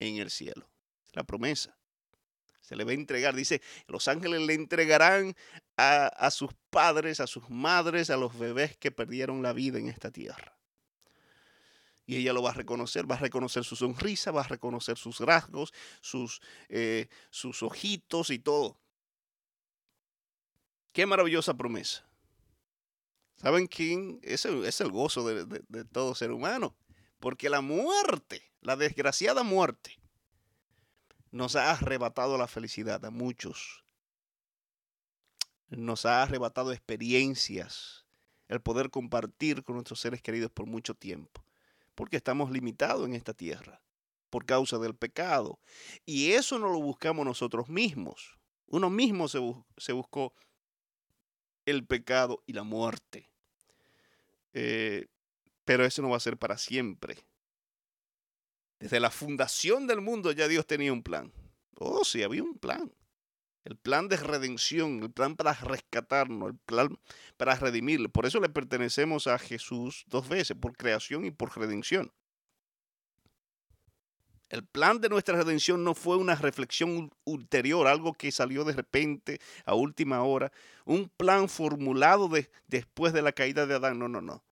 en 0.00 0.16
el 0.16 0.30
cielo. 0.30 0.68
La 1.12 1.22
promesa. 1.22 1.76
Se 2.60 2.74
le 2.74 2.82
va 2.82 2.90
a 2.90 2.94
entregar. 2.94 3.36
Dice, 3.36 3.62
los 3.86 4.08
ángeles 4.08 4.42
le 4.42 4.54
entregarán 4.54 5.36
a, 5.76 6.30
sus 6.32 6.50
padres, 6.70 7.20
a 7.20 7.28
sus 7.28 7.48
madres, 7.50 8.10
a 8.10 8.16
los 8.16 8.36
bebés 8.36 8.76
que 8.76 8.90
perdieron 8.90 9.42
la 9.42 9.52
vida 9.52 9.78
en 9.78 9.88
esta 9.88 10.10
tierra. 10.10 10.58
Y 12.04 12.16
ella 12.16 12.32
lo 12.32 12.42
va 12.42 12.50
a 12.50 12.54
reconocer, 12.54 13.08
va 13.08 13.14
a 13.14 13.20
reconocer 13.20 13.62
su 13.62 13.76
sonrisa, 13.76 14.32
va 14.32 14.40
a 14.40 14.48
reconocer 14.48 14.98
sus 14.98 15.20
rasgos, 15.20 15.72
sus, 16.00 16.40
eh, 16.68 17.06
sus 17.30 17.62
ojitos 17.62 18.30
y 18.30 18.40
todo. 18.40 18.76
Qué 20.92 21.06
maravillosa 21.06 21.54
promesa. 21.54 22.07
¿Saben 23.40 23.66
quién? 23.68 24.18
Ese 24.22 24.66
es 24.66 24.80
el 24.80 24.90
gozo 24.90 25.26
de, 25.26 25.84
todo 25.84 26.14
ser 26.14 26.32
humano. 26.32 26.76
Porque 27.20 27.48
la 27.48 27.60
muerte, 27.60 28.42
la 28.60 28.76
desgraciada 28.76 29.42
muerte, 29.42 30.00
nos 31.30 31.56
ha 31.56 31.70
arrebatado 31.70 32.36
la 32.36 32.48
felicidad 32.48 33.04
a 33.04 33.10
muchos. 33.10 33.84
Nos 35.68 36.06
ha 36.06 36.22
arrebatado 36.22 36.72
experiencias, 36.72 38.06
el 38.48 38.60
poder 38.60 38.90
compartir 38.90 39.62
con 39.62 39.76
nuestros 39.76 40.00
seres 40.00 40.22
queridos 40.22 40.50
por 40.50 40.66
mucho 40.66 40.94
tiempo. 40.94 41.44
Porque 41.94 42.16
estamos 42.16 42.50
limitados 42.50 43.06
en 43.06 43.14
esta 43.14 43.34
tierra 43.34 43.80
por 44.30 44.46
causa 44.46 44.78
del 44.78 44.94
pecado. 44.94 45.60
Y 46.06 46.32
eso 46.32 46.58
no 46.58 46.70
lo 46.70 46.80
buscamos 46.80 47.24
nosotros 47.24 47.68
mismos. 47.68 48.38
Uno 48.66 48.90
mismo 48.90 49.28
se, 49.28 49.40
se 49.76 49.92
buscó 49.92 50.34
el 51.70 51.86
pecado 51.86 52.42
y 52.46 52.52
la 52.52 52.62
muerte. 52.62 53.28
Eh, 54.52 55.06
pero 55.64 55.84
eso 55.84 56.02
no 56.02 56.10
va 56.10 56.16
a 56.16 56.20
ser 56.20 56.36
para 56.38 56.56
siempre. 56.56 57.18
Desde 58.80 59.00
la 59.00 59.10
fundación 59.10 59.86
del 59.86 60.00
mundo 60.00 60.32
ya 60.32 60.48
Dios 60.48 60.66
tenía 60.66 60.92
un 60.92 61.02
plan. 61.02 61.32
Oh, 61.74 62.04
sí, 62.04 62.22
había 62.22 62.42
un 62.42 62.58
plan. 62.58 62.92
El 63.64 63.76
plan 63.76 64.08
de 64.08 64.16
redención, 64.16 65.02
el 65.02 65.12
plan 65.12 65.36
para 65.36 65.52
rescatarnos, 65.52 66.50
el 66.50 66.58
plan 66.58 66.98
para 67.36 67.54
redimirlo. 67.56 68.08
Por 68.08 68.24
eso 68.24 68.40
le 68.40 68.48
pertenecemos 68.48 69.26
a 69.26 69.38
Jesús 69.38 70.04
dos 70.06 70.28
veces, 70.28 70.56
por 70.58 70.76
creación 70.76 71.24
y 71.26 71.30
por 71.30 71.56
redención. 71.56 72.12
El 74.48 74.64
plan 74.64 75.00
de 75.00 75.10
nuestra 75.10 75.36
redención 75.36 75.84
no 75.84 75.94
fue 75.94 76.16
una 76.16 76.34
reflexión 76.34 77.10
ulterior, 77.24 77.86
algo 77.86 78.14
que 78.14 78.32
salió 78.32 78.64
de 78.64 78.72
repente 78.72 79.40
a 79.66 79.74
última 79.74 80.22
hora, 80.22 80.52
un 80.86 81.10
plan 81.10 81.50
formulado 81.50 82.30
después 82.66 83.12
de 83.12 83.20
la 83.20 83.32
caída 83.32 83.66
de 83.66 83.74
Adán. 83.74 83.98
No, 83.98 84.08
no, 84.08 84.22
no. 84.22 84.42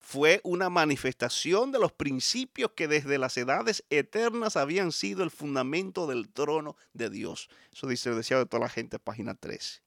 Fue 0.00 0.40
una 0.44 0.70
manifestación 0.70 1.72
de 1.72 1.78
los 1.78 1.92
principios 1.92 2.72
que 2.76 2.88
desde 2.88 3.18
las 3.18 3.36
edades 3.36 3.84
eternas 3.90 4.56
habían 4.56 4.92
sido 4.92 5.22
el 5.22 5.30
fundamento 5.30 6.06
del 6.06 6.28
trono 6.28 6.76
de 6.92 7.10
Dios. 7.10 7.48
Eso 7.72 7.86
dice 7.86 8.10
el 8.10 8.16
deseado 8.16 8.44
de 8.44 8.48
toda 8.48 8.62
la 8.62 8.68
gente, 8.68 8.98
página 8.98 9.34
13. 9.34 9.82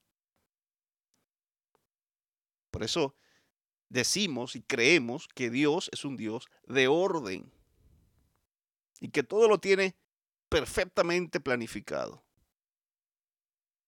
Por 2.70 2.82
eso 2.82 3.14
decimos 3.88 4.56
y 4.56 4.62
creemos 4.62 5.28
que 5.34 5.50
Dios 5.50 5.90
es 5.92 6.04
un 6.04 6.16
Dios 6.16 6.48
de 6.66 6.88
orden 6.88 7.50
y 9.00 9.08
que 9.08 9.22
todo 9.22 9.48
lo 9.48 9.58
tiene 9.58 9.96
perfectamente 10.48 11.40
planificado. 11.40 12.22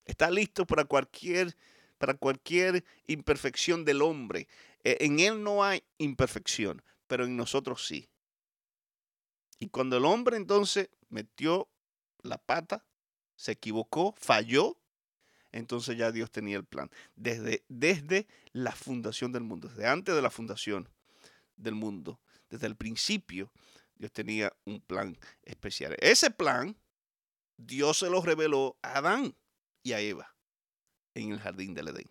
Está 0.05 0.31
listo 0.31 0.67
para 0.67 0.85
cualquier, 0.85 1.57
para 1.99 2.15
cualquier 2.15 2.85
imperfección 3.07 3.85
del 3.85 4.03
hombre. 4.03 4.49
E, 4.83 4.97
en 5.01 5.21
él 5.21 5.43
no 5.43 5.63
hay 5.63 5.85
imperfección, 5.99 6.83
pero 7.07 7.25
en 7.25 7.37
nosotros 7.37 7.87
sí. 7.87 8.09
Y 9.59 9.69
cuando 9.69 9.97
el 9.97 10.05
hombre 10.05 10.37
entonces 10.37 10.89
metió 11.09 11.69
la 12.23 12.39
pata, 12.39 12.85
se 13.37 13.53
equivocó, 13.53 14.15
falló, 14.19 14.79
entonces 15.53 15.97
ya 15.97 16.11
Dios 16.11 16.31
tenía 16.31 16.57
el 16.57 16.65
plan. 16.65 16.91
Desde, 17.15 17.65
desde 17.69 18.27
la 18.53 18.73
fundación 18.73 19.31
del 19.33 19.43
mundo, 19.43 19.69
desde 19.69 19.87
antes 19.87 20.15
de 20.15 20.23
la 20.23 20.31
fundación 20.31 20.89
del 21.57 21.75
mundo, 21.75 22.21
desde 22.49 22.67
el 22.67 22.77
principio, 22.77 23.53
Dios 24.03 24.13
tenía 24.13 24.53
un 24.65 24.81
plan 24.81 25.17
especial. 25.45 25.95
Ese 26.01 26.33
plan, 26.33 26.77
Dios 27.57 27.99
se 28.01 28.11
lo 28.11 28.21
reveló 28.21 28.77
a 28.83 28.99
Adán 28.99 29.37
y 29.85 29.93
a 29.93 30.01
Eva 30.01 30.35
en 31.15 31.31
el 31.31 31.39
jardín 31.39 31.73
del 31.73 31.87
Edén. 31.87 32.11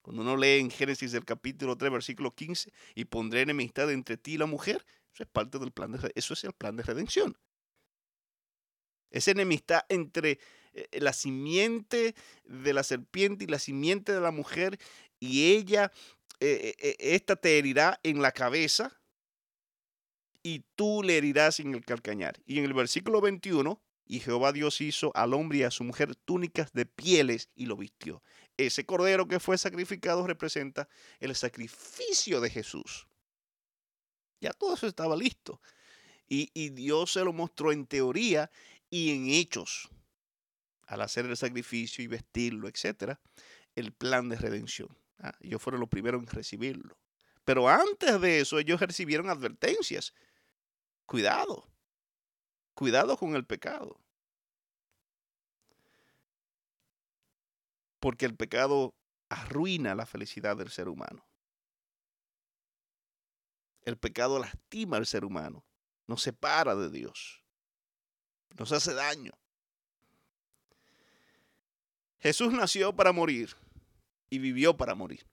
Cuando 0.00 0.22
uno 0.22 0.38
lee 0.38 0.58
en 0.58 0.70
Génesis 0.70 1.12
el 1.12 1.26
capítulo 1.26 1.76
3, 1.76 1.92
versículo 1.92 2.34
15, 2.34 2.72
y 2.94 3.04
pondré 3.04 3.42
enemistad 3.42 3.92
entre 3.92 4.16
ti 4.16 4.32
y 4.32 4.38
la 4.38 4.46
mujer, 4.46 4.86
eso 5.12 5.24
es 5.24 5.28
parte 5.28 5.58
del 5.58 5.70
plan 5.70 5.92
de 5.92 6.12
eso 6.14 6.32
es 6.32 6.44
el 6.44 6.54
plan 6.54 6.76
de 6.76 6.82
redención. 6.82 7.36
Esa 9.10 9.32
enemistad 9.32 9.82
entre 9.90 10.38
eh, 10.72 10.88
la 10.98 11.12
simiente 11.12 12.14
de 12.44 12.72
la 12.72 12.84
serpiente 12.84 13.44
y 13.44 13.48
la 13.48 13.58
simiente 13.58 14.14
de 14.14 14.20
la 14.22 14.30
mujer, 14.30 14.78
y 15.18 15.52
ella, 15.52 15.92
eh, 16.38 16.74
eh, 16.78 16.96
esta 16.98 17.36
te 17.36 17.58
herirá 17.58 18.00
en 18.02 18.22
la 18.22 18.32
cabeza 18.32 18.99
y 20.42 20.64
tú 20.76 21.02
le 21.02 21.18
herirás 21.18 21.60
en 21.60 21.74
el 21.74 21.84
calcañar. 21.84 22.40
Y 22.46 22.58
en 22.58 22.64
el 22.64 22.74
versículo 22.74 23.20
21, 23.20 23.80
y 24.06 24.20
Jehová 24.20 24.52
Dios 24.52 24.80
hizo 24.80 25.12
al 25.14 25.34
hombre 25.34 25.58
y 25.58 25.62
a 25.62 25.70
su 25.70 25.84
mujer 25.84 26.16
túnicas 26.16 26.72
de 26.72 26.84
pieles 26.84 27.48
y 27.54 27.66
lo 27.66 27.76
vistió. 27.76 28.22
Ese 28.56 28.84
cordero 28.84 29.28
que 29.28 29.38
fue 29.38 29.56
sacrificado 29.56 30.26
representa 30.26 30.88
el 31.20 31.34
sacrificio 31.36 32.40
de 32.40 32.50
Jesús. 32.50 33.06
Ya 34.40 34.50
todo 34.52 34.74
eso 34.74 34.86
estaba 34.86 35.16
listo. 35.16 35.60
Y, 36.28 36.70
Dios 36.70 37.12
se 37.12 37.24
lo 37.24 37.32
mostró 37.32 37.72
en 37.72 37.86
teoría 37.86 38.50
y 38.88 39.10
en 39.10 39.28
hechos. 39.28 39.88
Al 40.86 41.02
hacer 41.02 41.26
el 41.26 41.36
sacrificio 41.36 42.02
y 42.02 42.06
vestirlo, 42.06 42.68
etcétera, 42.68 43.20
el 43.74 43.92
plan 43.92 44.28
de 44.28 44.36
redención. 44.36 44.88
Ah, 45.18 45.34
ellos 45.40 45.60
fueron 45.62 45.80
los 45.80 45.88
primeros 45.88 46.20
en 46.20 46.28
recibirlo. 46.28 46.96
Pero 47.44 47.68
antes 47.68 48.20
de 48.20 48.40
eso, 48.40 48.58
ellos 48.58 48.80
recibieron 48.80 49.28
advertencias 49.28 50.14
Cuidado. 51.10 51.68
Cuidado 52.72 53.16
con 53.16 53.34
el 53.34 53.44
pecado. 53.44 54.00
Porque 57.98 58.26
el 58.26 58.36
pecado 58.36 58.94
arruina 59.28 59.96
la 59.96 60.06
felicidad 60.06 60.56
del 60.56 60.70
ser 60.70 60.88
humano. 60.88 61.26
El 63.82 63.98
pecado 63.98 64.38
lastima 64.38 64.98
al 64.98 65.06
ser 65.06 65.24
humano, 65.24 65.64
nos 66.06 66.22
separa 66.22 66.76
de 66.76 66.90
Dios, 66.90 67.42
nos 68.56 68.70
hace 68.70 68.94
daño. 68.94 69.32
Jesús 72.20 72.52
nació 72.52 72.94
para 72.94 73.10
morir 73.10 73.56
y 74.28 74.38
vivió 74.38 74.76
para 74.76 74.94
morir. 74.94 75.26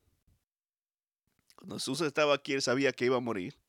Cuando 1.55 1.75
Jesús 1.75 2.01
estaba 2.01 2.33
aquí, 2.33 2.53
él 2.53 2.63
sabía 2.63 2.91
que 2.93 3.05
iba 3.05 3.17
a 3.17 3.19
morir 3.19 3.59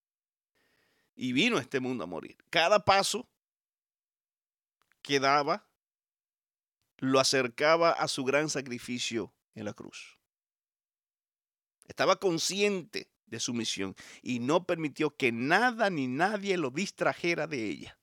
y 1.18 1.32
vino 1.32 1.58
a 1.58 1.60
este 1.60 1.80
mundo 1.80 2.04
a 2.04 2.06
morir. 2.06 2.36
Cada 2.48 2.84
paso 2.84 3.28
que 5.02 5.18
daba 5.18 5.68
lo 6.98 7.18
acercaba 7.18 7.90
a 7.90 8.06
su 8.06 8.24
gran 8.24 8.48
sacrificio 8.48 9.34
en 9.54 9.64
la 9.64 9.72
cruz. 9.72 10.16
Estaba 11.88 12.20
consciente 12.20 13.10
de 13.26 13.40
su 13.40 13.52
misión 13.52 13.96
y 14.22 14.38
no 14.38 14.64
permitió 14.64 15.10
que 15.16 15.32
nada 15.32 15.90
ni 15.90 16.06
nadie 16.06 16.56
lo 16.56 16.70
distrajera 16.70 17.48
de 17.48 17.64
ella. 17.64 17.98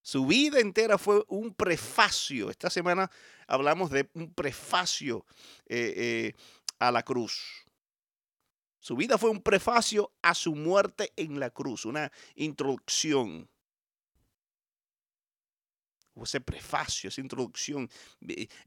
Su 0.00 0.26
vida 0.26 0.58
entera 0.58 0.96
fue 0.96 1.22
un 1.28 1.54
prefacio. 1.54 2.48
Esta 2.48 2.70
semana 2.70 3.10
hablamos 3.46 3.90
de 3.90 4.08
un 4.14 4.32
prefacio 4.32 5.26
eh, 5.66 5.92
eh, 5.96 6.34
a 6.78 6.90
la 6.90 7.02
cruz. 7.02 7.66
Su 8.82 8.96
vida 8.96 9.16
fue 9.16 9.30
un 9.30 9.40
prefacio 9.40 10.12
a 10.22 10.34
su 10.34 10.56
muerte 10.56 11.12
en 11.14 11.38
la 11.38 11.50
cruz, 11.50 11.84
una 11.84 12.10
introducción. 12.34 13.48
Ese 16.16 16.40
prefacio, 16.40 17.06
esa 17.06 17.20
introducción, 17.20 17.88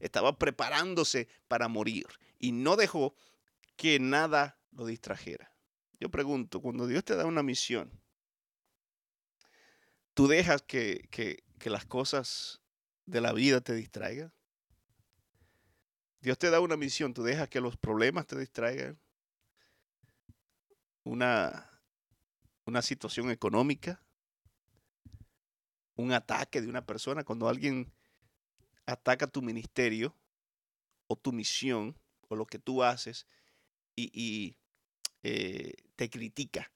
estaba 0.00 0.38
preparándose 0.38 1.28
para 1.48 1.68
morir 1.68 2.06
y 2.38 2.52
no 2.52 2.76
dejó 2.76 3.14
que 3.76 4.00
nada 4.00 4.58
lo 4.72 4.86
distrajera. 4.86 5.52
Yo 6.00 6.10
pregunto, 6.10 6.62
cuando 6.62 6.86
Dios 6.86 7.04
te 7.04 7.14
da 7.14 7.26
una 7.26 7.42
misión, 7.42 7.92
¿tú 10.14 10.28
dejas 10.28 10.62
que, 10.62 11.06
que, 11.10 11.44
que 11.58 11.68
las 11.68 11.84
cosas 11.84 12.62
de 13.04 13.20
la 13.20 13.34
vida 13.34 13.60
te 13.60 13.74
distraigan? 13.74 14.32
Dios 16.22 16.38
te 16.38 16.48
da 16.48 16.60
una 16.60 16.78
misión, 16.78 17.12
¿tú 17.12 17.22
dejas 17.22 17.50
que 17.50 17.60
los 17.60 17.76
problemas 17.76 18.26
te 18.26 18.38
distraigan? 18.38 18.98
Una, 21.06 21.70
una 22.64 22.82
situación 22.82 23.30
económica, 23.30 24.02
un 25.94 26.12
ataque 26.12 26.60
de 26.60 26.68
una 26.68 26.84
persona, 26.84 27.24
cuando 27.24 27.48
alguien 27.48 27.92
ataca 28.86 29.28
tu 29.28 29.40
ministerio 29.40 30.14
o 31.06 31.16
tu 31.16 31.32
misión 31.32 31.96
o 32.28 32.34
lo 32.34 32.44
que 32.44 32.58
tú 32.58 32.82
haces 32.82 33.26
y, 33.94 34.56
eh, 35.22 35.74
te 35.94 36.10
critica. 36.10 36.70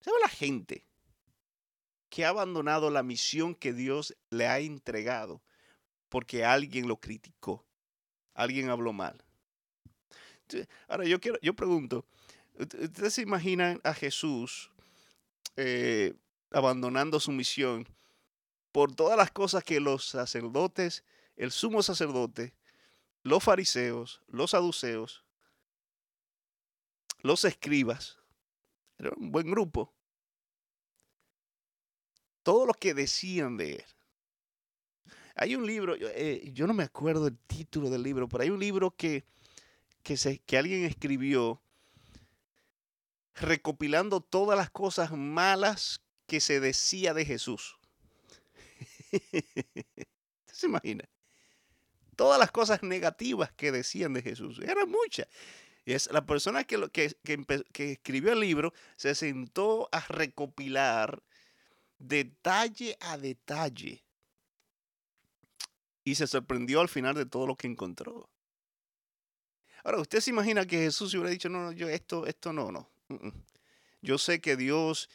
¿Sabe 0.00 0.16
la 0.22 0.28
gente 0.28 0.86
que 2.08 2.24
ha 2.24 2.30
abandonado 2.30 2.90
la 2.90 3.02
misión 3.02 3.54
que 3.54 3.74
Dios 3.74 4.16
le 4.30 4.48
ha 4.48 4.58
entregado 4.58 5.42
porque 6.08 6.44
alguien 6.44 6.88
lo 6.88 6.98
criticó, 6.98 7.66
alguien 8.34 8.70
habló 8.70 8.94
mal? 8.94 9.22
Ahora 10.88 11.04
yo 11.04 11.20
quiero, 11.20 11.38
yo 11.42 11.54
pregunto, 11.54 12.06
¿Ustedes 12.60 13.14
se 13.14 13.22
imaginan 13.22 13.80
a 13.84 13.94
Jesús 13.94 14.70
eh, 15.56 16.14
abandonando 16.50 17.18
su 17.18 17.32
misión 17.32 17.88
por 18.70 18.94
todas 18.94 19.16
las 19.16 19.30
cosas 19.30 19.64
que 19.64 19.80
los 19.80 20.04
sacerdotes, 20.04 21.02
el 21.36 21.52
sumo 21.52 21.82
sacerdote, 21.82 22.54
los 23.22 23.42
fariseos, 23.42 24.20
los 24.28 24.50
saduceos, 24.50 25.24
los 27.22 27.44
escribas, 27.46 28.18
era 28.98 29.10
un 29.16 29.32
buen 29.32 29.50
grupo, 29.50 29.94
todo 32.42 32.66
lo 32.66 32.74
que 32.74 32.92
decían 32.92 33.56
de 33.56 33.76
él. 33.76 33.84
Hay 35.34 35.56
un 35.56 35.66
libro, 35.66 35.96
eh, 35.98 36.50
yo 36.52 36.66
no 36.66 36.74
me 36.74 36.84
acuerdo 36.84 37.26
el 37.26 37.38
título 37.38 37.88
del 37.88 38.02
libro, 38.02 38.28
pero 38.28 38.42
hay 38.42 38.50
un 38.50 38.60
libro 38.60 38.90
que, 38.90 39.24
que, 40.02 40.18
se, 40.18 40.40
que 40.40 40.58
alguien 40.58 40.84
escribió 40.84 41.62
recopilando 43.34 44.20
todas 44.20 44.58
las 44.58 44.70
cosas 44.70 45.12
malas 45.12 46.02
que 46.26 46.40
se 46.40 46.60
decía 46.60 47.14
de 47.14 47.24
Jesús. 47.24 47.78
¿Se 50.52 50.66
imagina? 50.66 51.08
todas 52.20 52.38
las 52.38 52.50
cosas 52.50 52.82
negativas 52.82 53.50
que 53.52 53.72
decían 53.72 54.12
de 54.12 54.20
Jesús. 54.20 54.60
Eran 54.62 54.90
muchas. 54.90 55.26
Y 55.86 55.94
es 55.94 56.12
la 56.12 56.26
persona 56.26 56.64
que, 56.64 56.90
que, 56.90 57.14
que 57.72 57.92
escribió 57.92 58.34
el 58.34 58.40
libro 58.40 58.74
se 58.96 59.14
sentó 59.14 59.88
a 59.90 60.00
recopilar 60.00 61.22
detalle 61.98 62.98
a 63.00 63.16
detalle. 63.16 64.04
Y 66.04 66.14
se 66.14 66.26
sorprendió 66.26 66.82
al 66.82 66.90
final 66.90 67.14
de 67.14 67.24
todo 67.24 67.46
lo 67.46 67.56
que 67.56 67.68
encontró. 67.68 68.28
Ahora, 69.82 70.02
usted 70.02 70.20
se 70.20 70.28
imagina 70.28 70.66
que 70.66 70.76
Jesús 70.76 71.14
hubiera 71.14 71.30
dicho, 71.30 71.48
no, 71.48 71.62
no, 71.62 71.72
yo 71.72 71.88
esto, 71.88 72.26
esto 72.26 72.52
no, 72.52 72.70
no. 72.70 72.86
Yo 74.02 74.18
sé 74.18 74.40
que 74.40 74.56
Dios 74.56 75.08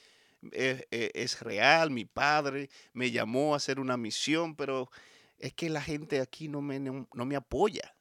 es, 0.52 0.86
es, 0.92 1.40
real, 1.42 1.92
mi 1.92 2.06
Padre 2.06 2.70
me 2.94 3.12
llamó 3.12 3.54
a 3.54 3.58
hacer 3.58 3.80
una 3.80 3.98
misión, 3.98 4.56
pero 4.56 4.90
es 5.40 5.54
que 5.54 5.70
la 5.70 5.82
gente 5.82 6.22
aquí 6.22 6.48
no 6.48 6.62
me, 6.62 6.80
no 6.80 7.26
me 7.26 7.36
apoya. 7.36 7.96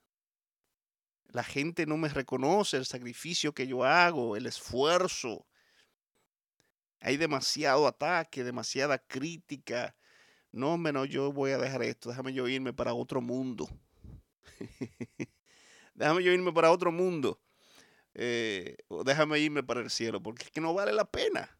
La 1.28 1.42
gente 1.42 1.85
no 1.87 1.96
me 1.96 2.09
reconoce 2.09 2.76
el 2.76 2.87
sacrificio 2.87 3.52
que 3.54 3.66
yo 3.66 3.85
hago, 3.85 4.37
el 4.37 4.46
esfuerzo. 4.46 5.46
Hay 7.00 7.16
demasiado 7.16 7.87
ataque, 7.87 8.44
demasiada 8.44 8.98
crítica. 8.98 9.96
No, 10.52 10.78
menos 10.78 11.09
yo 11.09 11.33
voy 11.33 11.50
a 11.50 11.59
dejar 11.59 11.83
esto. 11.83 12.11
Déjame 12.11 12.33
yo 12.33 12.46
irme 12.46 12.72
para 12.72 12.94
otro 12.94 13.20
mundo. 13.20 13.68
déjame 15.94 16.22
yo 16.22 16.33
irme 16.33 16.52
para 16.52 16.70
otro 16.70 16.92
mundo. 16.92 17.40
Eh, 18.14 18.77
déjame 19.05 19.40
irme 19.40 19.62
para 19.62 19.81
el 19.81 19.90
cielo, 19.90 20.22
porque 20.22 20.44
es 20.44 20.50
que 20.50 20.61
no 20.61 20.72
vale 20.72 20.92
la 20.92 21.05
pena. 21.05 21.59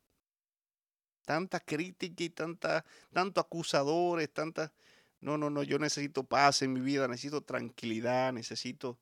Tanta 1.25 1.61
crítica 1.61 2.23
y 2.23 2.31
tanta, 2.31 2.85
tanto 3.13 3.41
acusadores, 3.41 4.33
tanta... 4.33 4.73
No, 5.21 5.39
no, 5.39 5.49
no, 5.49 5.63
yo 5.63 5.79
necesito 5.79 6.25
paz 6.25 6.63
en 6.63 6.75
mi 6.75 6.81
vida, 6.81 7.09
necesito 7.09 7.43
tranquilidad, 7.43 8.33
necesito... 8.33 8.99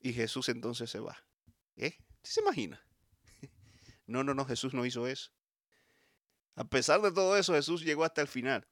Y 0.00 0.12
Jesús 0.12 0.48
entonces 0.48 0.90
se 0.90 1.00
va. 1.00 1.16
¿Eh? 1.76 1.96
¿Se 2.22 2.40
imagina? 2.40 2.84
No, 4.06 4.22
no, 4.22 4.34
no, 4.34 4.44
Jesús 4.44 4.74
no 4.74 4.84
hizo 4.84 5.06
eso. 5.06 5.30
A 6.56 6.64
pesar 6.64 7.00
de 7.00 7.10
todo 7.10 7.38
eso, 7.38 7.54
Jesús 7.54 7.82
llegó 7.82 8.04
hasta 8.04 8.20
el 8.20 8.28
final. 8.28 8.66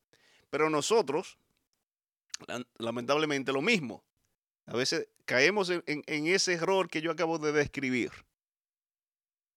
Pero 0.50 0.68
nosotros, 0.68 1.38
lamentablemente, 2.76 3.50
lo 3.50 3.62
mismo. 3.62 4.04
A 4.72 4.76
veces 4.76 5.06
caemos 5.26 5.68
en, 5.68 5.82
ese 6.06 6.54
error 6.54 6.88
que 6.88 7.02
yo 7.02 7.10
acabo 7.10 7.38
de 7.38 7.52
describir. 7.52 8.10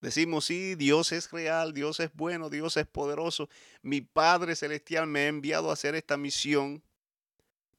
Decimos, 0.02 0.44
sí, 0.44 0.74
Dios 0.74 1.10
es 1.10 1.30
real, 1.30 1.72
Dios 1.72 2.00
es 2.00 2.12
bueno, 2.12 2.50
Dios 2.50 2.76
es 2.76 2.86
poderoso. 2.86 3.48
Mi 3.80 4.02
Padre 4.02 4.54
Celestial 4.54 5.06
me 5.06 5.20
ha 5.20 5.28
enviado 5.28 5.70
a 5.70 5.72
hacer 5.72 5.94
esta 5.94 6.18
misión. 6.18 6.82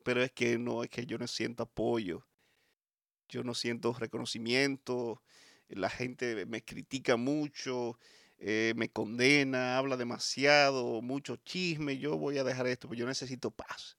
Pero 0.04 0.24
es 0.24 0.32
que 0.32 0.58
no, 0.58 0.84
es 0.84 0.90
que 0.90 1.06
yo 1.06 1.20
no 1.20 1.28
siento 1.28 1.62
apoyo. 1.62 2.26
Yo 3.30 3.44
no 3.44 3.54
siento 3.54 3.94
reconocimiento. 3.94 5.22
La 5.68 5.92
gente 5.92 6.48
me 6.48 6.64
critica 6.64 7.18
mucho. 7.18 8.00
Eh, 8.40 8.74
me 8.76 8.90
condena, 8.90 9.78
habla 9.78 9.96
demasiado, 9.96 11.04
mucho 11.04 11.36
chisme. 11.36 12.00
Yo 12.00 12.18
voy 12.18 12.40
a 12.40 12.44
dejar 12.44 12.66
esto, 12.66 12.88
porque 12.88 13.02
yo 13.02 13.06
necesito 13.06 13.52
paz 13.52 13.97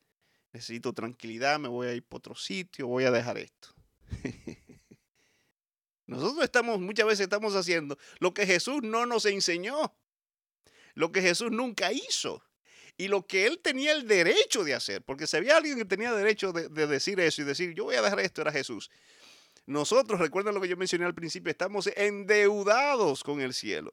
necesito 0.53 0.93
tranquilidad, 0.93 1.59
me 1.59 1.69
voy 1.69 1.89
a 1.89 1.95
ir 1.95 2.03
para 2.03 2.19
otro 2.19 2.35
sitio, 2.35 2.87
voy 2.87 3.05
a 3.05 3.11
dejar 3.11 3.39
esto. 3.39 3.75
Nosotros 6.07 6.43
estamos, 6.43 6.81
muchas 6.81 7.07
veces 7.07 7.25
estamos 7.25 7.55
haciendo 7.55 7.99
lo 8.19 8.33
que 8.33 8.47
Jesús 8.47 8.83
no 8.83 9.05
nos 9.05 9.27
enseñó, 9.27 9.95
lo 10.95 11.13
que 11.13 11.21
Jesús 11.21 11.51
nunca 11.51 11.93
hizo 11.93 12.43
y 12.97 13.09
lo 13.09 13.27
que 13.27 13.47
él 13.47 13.61
tenía 13.63 13.93
el 13.93 14.09
derecho 14.09 14.65
de 14.65 14.75
hacer, 14.75 15.03
porque 15.03 15.27
si 15.27 15.37
había 15.37 15.57
alguien 15.57 15.77
que 15.77 15.85
tenía 15.85 16.13
derecho 16.15 16.53
de, 16.53 16.69
de 16.69 16.87
decir 16.87 17.21
eso 17.21 17.43
y 17.43 17.45
decir, 17.45 17.75
yo 17.75 17.85
voy 17.85 17.97
a 17.97 18.03
dejar 18.03 18.21
esto, 18.21 18.41
era 18.41 18.51
Jesús. 18.51 18.91
Nosotros, 19.67 20.19
recuerden 20.19 20.55
lo 20.55 20.63
que 20.63 20.69
yo 20.69 20.79
mencioné 20.79 21.05
al 21.05 21.15
principio, 21.15 21.51
estamos 21.51 21.89
endeudados 21.95 23.23
con 23.23 23.43
el 23.43 23.53
cielo. 23.53 23.91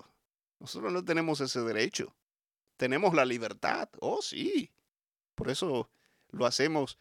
Nosotros 0.58 0.94
no 0.94 1.04
tenemos 1.04 1.42
ese 1.42 1.60
derecho. 1.62 2.16
Tenemos 2.78 3.14
la 3.14 3.26
libertad. 3.26 3.90
Oh, 4.00 4.22
sí. 4.22 4.72
Por 5.36 5.50
eso 5.50 5.90
lo 6.30 6.46
hacemos, 6.46 6.98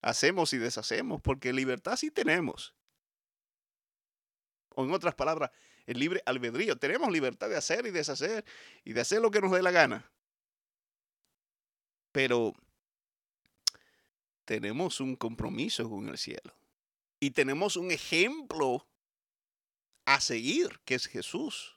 hacemos 0.00 0.52
y 0.52 0.58
deshacemos, 0.58 1.20
porque 1.20 1.52
libertad 1.52 1.96
sí 1.96 2.10
tenemos. 2.10 2.74
O 4.74 4.84
en 4.84 4.92
otras 4.92 5.14
palabras, 5.14 5.50
el 5.86 5.98
libre 5.98 6.22
albedrío. 6.24 6.76
Tenemos 6.76 7.10
libertad 7.10 7.48
de 7.48 7.56
hacer 7.56 7.86
y 7.86 7.90
deshacer 7.90 8.44
y 8.84 8.92
de 8.92 9.00
hacer 9.00 9.20
lo 9.20 9.30
que 9.30 9.40
nos 9.40 9.52
dé 9.52 9.62
la 9.62 9.70
gana. 9.70 10.10
Pero 12.12 12.54
tenemos 14.44 15.00
un 15.00 15.16
compromiso 15.16 15.88
con 15.88 16.08
el 16.08 16.18
cielo. 16.18 16.54
Y 17.18 17.32
tenemos 17.32 17.76
un 17.76 17.90
ejemplo 17.90 18.86
a 20.06 20.20
seguir, 20.20 20.80
que 20.84 20.94
es 20.94 21.06
Jesús. 21.06 21.76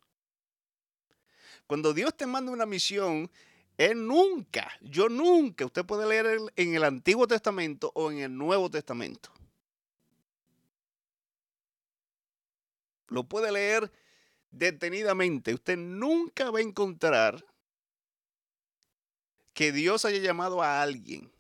Cuando 1.68 1.94
Dios 1.94 2.16
te 2.16 2.26
manda 2.26 2.52
una 2.52 2.66
misión, 2.66 3.32
él 3.78 4.08
nunca, 4.08 4.72
yo 4.82 5.10
nunca, 5.10 5.66
usted 5.66 5.86
puede 5.86 6.08
leer 6.08 6.40
en 6.56 6.76
el 6.76 6.84
Antiguo 6.84 7.28
Testamento 7.28 7.92
o 7.96 8.12
en 8.12 8.20
el 8.20 8.38
Nuevo 8.38 8.70
Testamento. 8.70 9.32
Lo 13.08 13.24
puede 13.24 13.52
leer 13.52 13.92
detenidamente. 14.52 15.54
Usted 15.54 15.78
nunca 15.78 16.52
va 16.52 16.60
a 16.60 16.64
encontrar 16.64 17.44
que 19.54 19.72
Dios 19.72 20.06
haya 20.06 20.20
llamado 20.20 20.62
a 20.62 20.82
alguien 20.82 21.32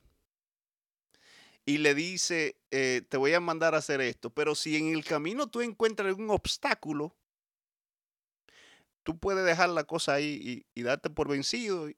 y 1.65 1.78
le 1.78 1.96
dice, 1.96 2.58
eh, 2.72 3.04
te 3.08 3.17
voy 3.17 3.34
a 3.34 3.39
mandar 3.39 3.74
a 3.74 3.78
hacer 3.78 4.02
esto. 4.02 4.30
Pero 4.30 4.56
si 4.56 4.76
en 4.78 4.93
el 4.93 5.04
camino 5.04 5.48
tú 5.48 5.62
encuentras 5.62 6.08
algún 6.08 6.30
obstáculo, 6.30 7.15
tú 9.04 9.17
puedes 9.17 9.46
dejar 9.46 9.69
la 9.69 9.84
cosa 9.86 10.13
ahí 10.15 10.65
y, 10.74 10.84
darte 10.84 11.10
por 11.10 11.30
vencido 11.30 11.89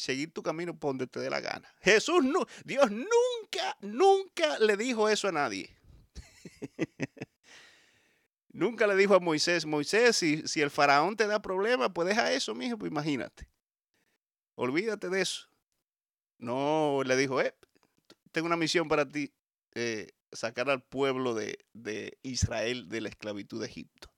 seguir 0.00 0.32
tu 0.32 0.42
camino 0.42 0.78
por 0.78 0.90
donde 0.90 1.06
te 1.06 1.20
dé 1.20 1.30
la 1.30 1.40
gana. 1.40 1.72
Jesús 1.80 2.24
no, 2.24 2.46
Dios 2.64 2.90
nunca, 2.90 3.76
nunca 3.80 4.58
le 4.58 4.76
dijo 4.76 5.08
eso 5.08 5.28
a 5.28 5.32
nadie. 5.32 5.76
nunca 8.48 8.86
le 8.86 8.96
dijo 8.96 9.14
a 9.14 9.20
Moisés, 9.20 9.64
Moisés, 9.64 10.16
si, 10.16 10.46
si 10.46 10.60
el 10.60 10.70
faraón 10.70 11.16
te 11.16 11.26
da 11.26 11.40
problemas, 11.40 11.90
pues 11.94 12.08
deja 12.08 12.32
eso, 12.32 12.54
mijo, 12.54 12.76
pues 12.76 12.90
imagínate. 12.90 13.48
Olvídate 14.56 15.08
de 15.08 15.20
eso. 15.20 15.48
No, 16.38 17.02
le 17.04 17.16
dijo, 17.16 17.40
eh, 17.40 17.54
tengo 18.32 18.46
una 18.46 18.56
misión 18.56 18.88
para 18.88 19.08
ti, 19.08 19.32
eh, 19.74 20.08
sacar 20.32 20.68
al 20.68 20.82
pueblo 20.82 21.34
de, 21.34 21.58
de, 21.72 22.18
Israel 22.22 22.88
de 22.88 23.00
la 23.00 23.08
esclavitud 23.08 23.60
de 23.60 23.66
Egipto. 23.66 24.12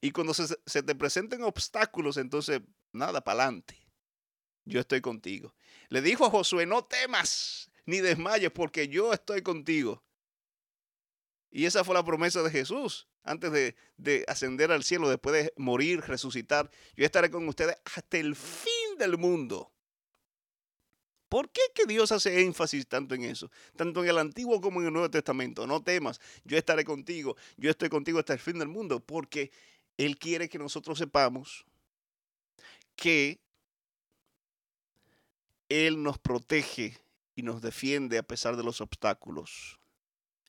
Y 0.00 0.12
cuando 0.12 0.32
se, 0.32 0.46
se 0.64 0.82
te 0.82 0.94
presenten 0.94 1.42
obstáculos, 1.42 2.16
entonces, 2.16 2.60
nada, 2.92 3.22
para 3.22 3.42
adelante 3.42 3.87
yo 4.68 4.80
estoy 4.80 5.00
contigo. 5.00 5.54
Le 5.88 6.02
dijo 6.02 6.26
a 6.26 6.30
Josué, 6.30 6.66
no 6.66 6.84
temas 6.84 7.70
ni 7.86 8.00
desmayes 8.00 8.50
porque 8.50 8.88
yo 8.88 9.12
estoy 9.12 9.42
contigo. 9.42 10.02
Y 11.50 11.64
esa 11.64 11.82
fue 11.84 11.94
la 11.94 12.04
promesa 12.04 12.42
de 12.42 12.50
Jesús 12.50 13.08
antes 13.22 13.50
de, 13.96 14.24
ascender 14.26 14.70
al 14.70 14.84
cielo, 14.84 15.08
después 15.08 15.44
de 15.44 15.52
morir, 15.56 16.00
resucitar. 16.00 16.70
Yo 16.96 17.04
estaré 17.04 17.30
con 17.30 17.48
ustedes 17.48 17.76
hasta 17.84 18.18
el 18.18 18.36
fin 18.36 18.98
del 18.98 19.16
mundo. 19.18 19.72
¿Por 21.28 21.50
qué 21.50 21.60
que 21.74 21.84
Dios 21.86 22.10
hace 22.12 22.42
énfasis 22.42 22.86
tanto 22.86 23.14
en 23.14 23.24
eso? 23.24 23.50
Tanto 23.76 24.02
en 24.02 24.08
el 24.08 24.18
Antiguo 24.18 24.60
como 24.60 24.80
en 24.80 24.86
el 24.86 24.92
Nuevo 24.92 25.10
Testamento. 25.10 25.66
No 25.66 25.82
temas, 25.82 26.20
yo 26.44 26.56
estaré 26.56 26.84
contigo, 26.84 27.36
yo 27.56 27.70
estoy 27.70 27.90
contigo 27.90 28.18
hasta 28.18 28.32
el 28.32 28.38
fin 28.38 28.58
del 28.58 28.68
mundo, 28.68 29.00
porque 29.00 29.50
Él 29.98 30.18
quiere 30.18 30.48
que 30.48 30.58
nosotros 30.58 30.98
sepamos 30.98 31.66
que 32.96 33.40
él 35.68 36.02
nos 36.02 36.18
protege 36.18 36.98
y 37.34 37.42
nos 37.42 37.62
defiende 37.62 38.18
a 38.18 38.22
pesar 38.22 38.56
de 38.56 38.64
los 38.64 38.80
obstáculos 38.80 39.78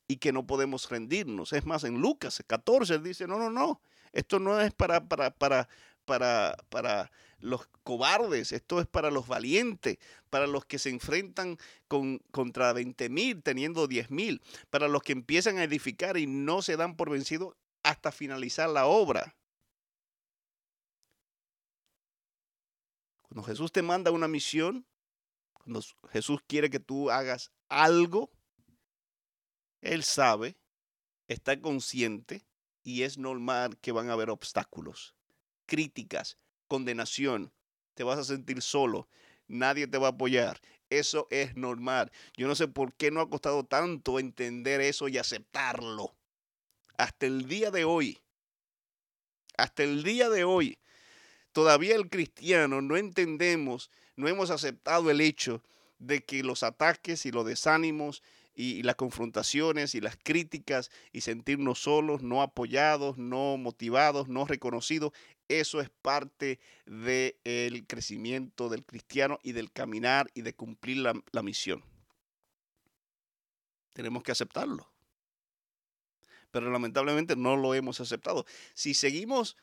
y 0.07 0.17
que 0.17 0.31
no 0.31 0.47
podemos 0.47 0.89
rendirnos. 0.89 1.53
Es 1.53 1.65
más, 1.65 1.83
en 1.83 2.01
Lucas 2.01 2.43
14 2.45 2.95
él 2.95 3.03
dice, 3.03 3.27
no, 3.27 3.37
no, 3.37 3.49
no, 3.49 3.81
esto 4.11 4.39
no 4.39 4.59
es 4.59 4.73
para, 4.73 5.07
para, 5.07 5.31
para, 5.31 5.69
para, 6.05 6.57
para 6.69 7.11
los 7.39 7.67
cobardes, 7.83 8.51
esto 8.51 8.81
es 8.81 8.87
para 8.87 9.11
los 9.11 9.27
valientes, 9.27 9.97
para 10.29 10.47
los 10.47 10.65
que 10.65 10.79
se 10.79 10.89
enfrentan 10.89 11.57
con, 11.87 12.19
contra 12.31 12.73
20 12.73 13.09
mil 13.09 13.43
teniendo 13.43 13.87
10 13.87 14.09
mil, 14.09 14.41
para 14.69 14.87
los 14.87 15.03
que 15.03 15.13
empiezan 15.13 15.57
a 15.57 15.63
edificar 15.63 16.17
y 16.17 16.27
no 16.27 16.61
se 16.61 16.75
dan 16.75 16.95
por 16.95 17.09
vencidos 17.09 17.55
hasta 17.83 18.11
finalizar 18.11 18.69
la 18.69 18.87
obra. 18.87 19.35
Cuando 23.21 23.43
Jesús 23.43 23.71
te 23.71 23.83
manda 23.83 24.09
una 24.09 24.27
misión, 24.27 24.87
cuando 25.59 25.81
Jesús 26.11 26.39
quiere 26.47 26.69
que 26.69 26.79
tú 26.79 27.11
hagas 27.11 27.51
algo, 27.67 28.31
Él 29.81 30.03
sabe, 30.03 30.57
está 31.27 31.61
consciente 31.61 32.45
y 32.83 33.03
es 33.03 33.17
normal 33.17 33.77
que 33.77 33.91
van 33.91 34.09
a 34.09 34.13
haber 34.13 34.29
obstáculos, 34.29 35.15
críticas, 35.65 36.37
condenación. 36.67 37.53
Te 37.93 38.03
vas 38.03 38.17
a 38.19 38.23
sentir 38.23 38.61
solo, 38.61 39.07
nadie 39.47 39.87
te 39.87 39.97
va 39.97 40.07
a 40.07 40.11
apoyar. 40.11 40.59
Eso 40.89 41.27
es 41.29 41.55
normal. 41.55 42.11
Yo 42.35 42.47
no 42.47 42.55
sé 42.55 42.67
por 42.67 42.93
qué 42.93 43.11
no 43.11 43.21
ha 43.21 43.29
costado 43.29 43.63
tanto 43.63 44.17
entender 44.17 44.81
eso 44.81 45.07
y 45.07 45.17
aceptarlo. 45.17 46.15
Hasta 46.97 47.27
el 47.27 47.47
día 47.47 47.69
de 47.69 47.85
hoy. 47.85 48.19
Hasta 49.57 49.83
el 49.83 50.03
día 50.03 50.29
de 50.29 50.45
hoy. 50.45 50.79
Todavía 51.51 51.95
el 51.95 52.09
cristiano 52.09 52.81
no 52.81 52.97
entendemos, 52.97 53.91
no 54.19 54.27
hemos 54.27 54.49
aceptado 54.49 55.09
el 55.09 55.21
hecho 55.21 55.63
de 55.97 56.25
que 56.25 56.43
los 56.43 56.63
ataques 56.63 57.25
y 57.25 57.31
los 57.31 57.45
desánimos 57.45 58.21
y, 58.53 58.83
las 58.83 58.95
confrontaciones 58.95 59.95
y 59.95 60.01
las 60.01 60.17
críticas 60.21 60.91
y 61.13 61.21
sentirnos 61.21 61.79
solos, 61.79 62.21
no 62.21 62.41
apoyados, 62.41 63.17
no 63.17 63.55
motivados, 63.55 64.27
no 64.27 64.43
reconocidos, 64.43 65.13
eso 65.47 65.79
es 65.79 65.89
parte 65.89 66.59
del 66.85 67.87
crecimiento 67.87 68.67
del 68.67 68.83
cristiano 68.83 69.39
y 69.41 69.53
del 69.53 69.71
caminar 69.71 70.29
y 70.33 70.41
de 70.41 70.53
cumplir 70.53 70.97
la, 70.97 71.41
misión. 71.41 71.81
Tenemos 73.93 74.21
que 74.21 74.33
aceptarlo. 74.33 74.91
Pero 76.51 76.69
lamentablemente 76.69 77.37
no 77.37 77.55
lo 77.55 77.73
hemos 77.73 78.01
aceptado. 78.01 78.45
Si 78.73 78.93
seguimos 78.93 79.55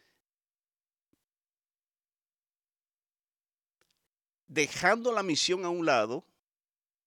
dejando 4.47 5.12
la 5.12 5.22
misión 5.22 5.64
a 5.64 5.68
un 5.68 5.86
lado, 5.86 6.24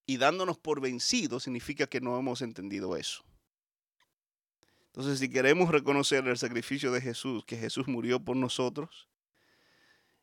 y 0.10 0.18
dándonos 0.18 0.58
por 0.58 0.82
vencidos 0.82 1.44
significa 1.44 1.86
que 1.86 2.02
no 2.02 2.18
hemos 2.18 2.42
entendido 2.42 2.98
eso. 2.98 3.24
Entonces, 4.88 5.20
si 5.20 5.30
queremos 5.30 5.70
reconocer 5.70 6.28
el 6.28 6.36
sacrificio 6.36 6.92
de 6.92 7.00
Jesús, 7.00 7.46
que 7.46 7.58
Jesús 7.58 7.88
murió 7.88 8.20
por 8.20 8.36
nosotros, 8.36 9.08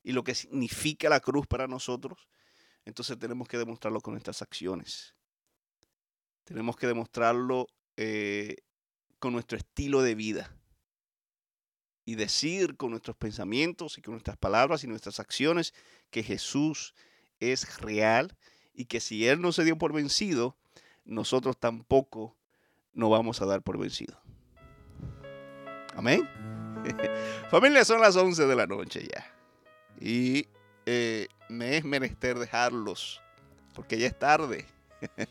y 0.02 0.10
lo 0.10 0.24
que 0.24 0.34
significa 0.34 1.08
la 1.08 1.20
cruz 1.20 1.46
para 1.46 1.68
nosotros, 1.68 2.28
entonces 2.84 3.16
tenemos 3.16 3.46
que 3.46 3.58
demostrarlo 3.58 4.00
con 4.00 4.14
nuestras 4.14 4.42
acciones. 4.42 5.14
Tenemos 6.42 6.76
que 6.76 6.88
demostrarlo 6.88 7.68
eh, 7.96 8.56
con 9.20 9.34
nuestro 9.34 9.56
estilo 9.56 10.02
de 10.02 10.16
vida. 10.16 10.52
Y 12.06 12.14
decir 12.14 12.78
con 12.78 12.92
nuestros 12.92 13.16
pensamientos 13.16 13.98
y 13.98 14.02
con 14.02 14.12
nuestras 14.12 14.38
palabras 14.38 14.82
y 14.82 14.86
nuestras 14.86 15.20
acciones 15.20 15.74
que 16.10 16.22
Jesús 16.22 16.94
es 17.40 17.80
real 17.80 18.34
y 18.72 18.86
que 18.86 19.00
si 19.00 19.26
Él 19.26 19.42
no 19.42 19.52
se 19.52 19.64
dio 19.64 19.76
por 19.76 19.92
vencido, 19.92 20.56
nosotros 21.04 21.58
tampoco 21.58 22.34
nos 22.94 23.10
vamos 23.10 23.42
a 23.42 23.46
dar 23.46 23.60
por 23.62 23.78
vencido. 23.78 24.18
Amén. 25.94 26.28
Familia, 27.50 27.84
son 27.84 28.00
las 28.00 28.16
11 28.16 28.46
de 28.46 28.56
la 28.56 28.66
noche 28.66 29.06
ya. 29.12 29.32
Y 30.00 30.46
eh, 30.84 31.28
me 31.48 31.76
es 31.76 31.84
menester 31.84 32.38
dejarlos, 32.38 33.20
porque 33.74 33.98
ya 33.98 34.06
es 34.06 34.18
tarde. 34.18 34.66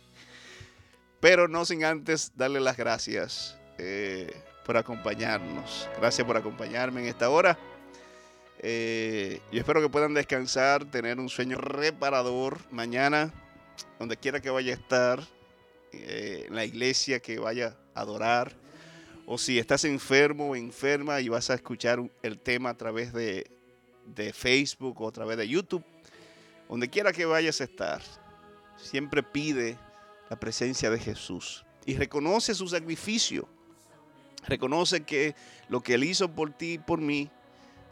Pero 1.20 1.48
no 1.48 1.66
sin 1.66 1.84
antes 1.84 2.34
darle 2.36 2.60
las 2.60 2.78
gracias 2.78 3.58
eh, 3.78 4.32
por 4.66 4.78
acompañarnos. 4.78 5.88
Gracias 5.98 6.26
por 6.26 6.36
acompañarme 6.36 7.02
en 7.02 7.08
esta 7.08 7.30
hora. 7.30 7.58
Eh, 8.60 9.42
yo 9.52 9.60
espero 9.60 9.82
que 9.82 9.90
puedan 9.90 10.14
descansar, 10.14 10.86
tener 10.86 11.20
un 11.20 11.30
sueño 11.30 11.58
reparador 11.58 12.60
mañana, 12.72 13.32
donde 14.00 14.18
quiera 14.18 14.40
que 14.40 14.50
vaya 14.50 14.74
a 14.74 14.76
estar, 14.76 15.24
eh, 15.92 16.46
en 16.48 16.56
la 16.56 16.66
iglesia 16.66 17.20
que 17.20 17.38
vaya 17.38 17.78
a 17.94 18.02
adorar, 18.02 18.54
o 19.28 19.38
si 19.38 19.60
estás 19.60 19.86
enfermo 19.86 20.50
o 20.50 20.56
enferma 20.56 21.22
y 21.22 21.30
vas 21.30 21.50
a 21.50 21.54
escuchar 21.54 22.00
el 22.24 22.40
tema 22.40 22.72
a 22.72 22.78
través 22.78 23.14
de, 23.14 23.50
de 24.06 24.34
Facebook 24.34 25.00
o 25.02 25.08
a 25.08 25.12
través 25.12 25.38
de 25.38 25.48
YouTube, 25.48 25.84
donde 26.68 26.90
quiera 26.90 27.14
que 27.14 27.26
vayas 27.26 27.62
a 27.62 27.66
estar, 27.66 28.02
siempre 28.78 29.22
pide 29.22 29.78
la 30.30 30.40
presencia 30.40 30.90
de 30.90 31.00
Jesús 31.00 31.66
y 31.86 31.96
reconoce 31.96 32.56
su 32.56 32.68
sacrificio. 32.68 33.48
Reconoce 34.48 35.04
que 35.04 35.36
lo 35.70 35.82
que 35.82 35.96
Él 35.96 36.04
hizo 36.04 36.30
por 36.30 36.52
ti 36.52 36.74
y 36.74 36.78
por 36.78 37.00
mí 37.02 37.30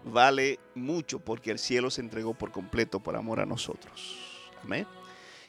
vale 0.06 0.60
mucho 0.76 1.20
porque 1.20 1.52
el 1.52 1.60
cielo 1.60 1.90
se 1.90 2.02
entregó 2.02 2.34
por 2.34 2.52
completo 2.52 3.00
por 3.00 3.16
amor 3.16 3.40
a 3.40 3.46
nosotros. 3.46 4.18
Amén. 4.64 4.88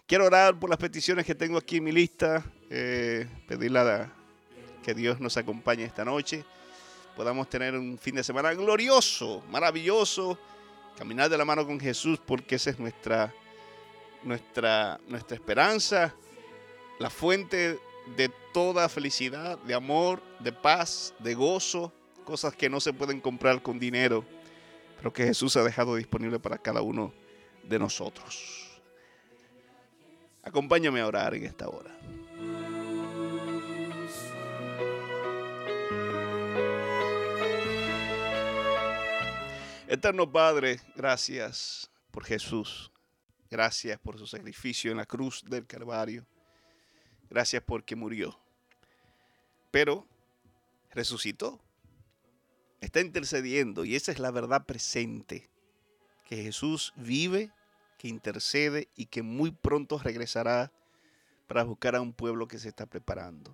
Quiero 0.06 0.26
orar 0.26 0.58
por 0.58 0.70
las 0.70 0.78
peticiones 0.78 1.24
que 1.24 1.34
tengo 1.34 1.58
aquí 1.58 1.78
en 1.78 1.84
mi 1.84 1.92
lista, 1.92 2.44
eh, 2.70 3.26
pedirle 3.48 3.78
a 3.78 4.12
que 4.82 4.94
Dios 4.94 5.18
nos 5.18 5.36
acompañe 5.36 5.84
esta 5.84 6.04
noche, 6.04 6.44
podamos 7.16 7.48
tener 7.48 7.74
un 7.74 7.98
fin 7.98 8.16
de 8.16 8.22
semana 8.22 8.52
glorioso, 8.52 9.42
maravilloso, 9.50 10.38
caminar 10.98 11.30
de 11.30 11.38
la 11.38 11.44
mano 11.44 11.66
con 11.66 11.80
Jesús 11.80 12.20
porque 12.24 12.56
esa 12.56 12.70
es 12.70 12.78
nuestra, 12.78 13.32
nuestra, 14.22 15.00
nuestra 15.08 15.34
esperanza, 15.36 16.14
la 16.98 17.08
fuente 17.08 17.78
de 18.16 18.30
toda 18.52 18.88
felicidad, 18.88 19.58
de 19.58 19.74
amor, 19.74 20.22
de 20.40 20.52
paz, 20.52 21.14
de 21.18 21.34
gozo, 21.34 21.92
cosas 22.24 22.54
que 22.54 22.68
no 22.68 22.80
se 22.80 22.92
pueden 22.92 23.20
comprar 23.20 23.62
con 23.62 23.78
dinero 23.78 24.24
lo 25.02 25.12
que 25.12 25.24
Jesús 25.24 25.56
ha 25.56 25.62
dejado 25.62 25.96
disponible 25.96 26.38
para 26.38 26.56
cada 26.56 26.80
uno 26.80 27.12
de 27.62 27.78
nosotros. 27.78 28.80
Acompáñame 30.42 31.00
a 31.00 31.06
orar 31.06 31.34
en 31.34 31.44
esta 31.44 31.68
hora. 31.68 31.90
Eterno 39.86 40.30
Padre, 40.30 40.80
gracias 40.96 41.90
por 42.10 42.24
Jesús. 42.24 42.90
Gracias 43.50 43.98
por 44.00 44.18
su 44.18 44.26
sacrificio 44.26 44.90
en 44.90 44.96
la 44.96 45.06
cruz 45.06 45.44
del 45.46 45.66
Calvario. 45.66 46.26
Gracias 47.34 47.64
porque 47.66 47.96
murió. 47.96 48.38
Pero 49.72 50.06
resucitó 50.92 51.60
está 52.80 53.00
intercediendo 53.00 53.84
y 53.84 53.96
esa 53.96 54.12
es 54.12 54.20
la 54.20 54.30
verdad 54.30 54.66
presente, 54.66 55.50
que 56.26 56.36
Jesús 56.44 56.92
vive, 56.94 57.50
que 57.98 58.06
intercede 58.06 58.86
y 58.94 59.06
que 59.06 59.24
muy 59.24 59.50
pronto 59.50 59.98
regresará 59.98 60.70
para 61.48 61.64
buscar 61.64 61.96
a 61.96 62.00
un 62.00 62.12
pueblo 62.12 62.46
que 62.46 62.60
se 62.60 62.68
está 62.68 62.86
preparando. 62.86 63.52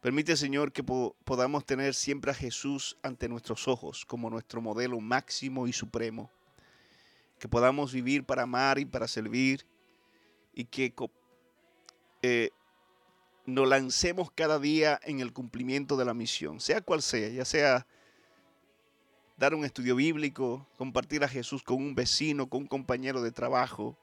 Permite, 0.00 0.36
Señor, 0.36 0.72
que 0.72 0.82
podamos 0.82 1.64
tener 1.64 1.94
siempre 1.94 2.32
a 2.32 2.34
Jesús 2.34 2.98
ante 3.04 3.28
nuestros 3.28 3.68
ojos 3.68 4.04
como 4.04 4.30
nuestro 4.30 4.60
modelo 4.60 4.98
máximo 4.98 5.68
y 5.68 5.72
supremo. 5.72 6.28
Que 7.38 7.46
podamos 7.46 7.92
vivir 7.92 8.24
para 8.24 8.42
amar 8.42 8.80
y 8.80 8.84
para 8.84 9.06
servir 9.06 9.64
y 10.52 10.64
que 10.64 10.92
eh, 12.22 12.50
nos 13.46 13.68
lancemos 13.68 14.30
cada 14.32 14.58
día 14.58 15.00
en 15.04 15.20
el 15.20 15.32
cumplimiento 15.32 15.96
de 15.96 16.04
la 16.04 16.14
misión, 16.14 16.60
sea 16.60 16.80
cual 16.80 17.00
sea, 17.00 17.28
ya 17.28 17.44
sea 17.44 17.86
dar 19.36 19.54
un 19.54 19.64
estudio 19.64 19.94
bíblico, 19.96 20.66
compartir 20.76 21.22
a 21.22 21.28
Jesús 21.28 21.62
con 21.62 21.76
un 21.76 21.94
vecino, 21.94 22.48
con 22.48 22.62
un 22.62 22.66
compañero 22.66 23.22
de 23.22 23.30
trabajo, 23.30 23.96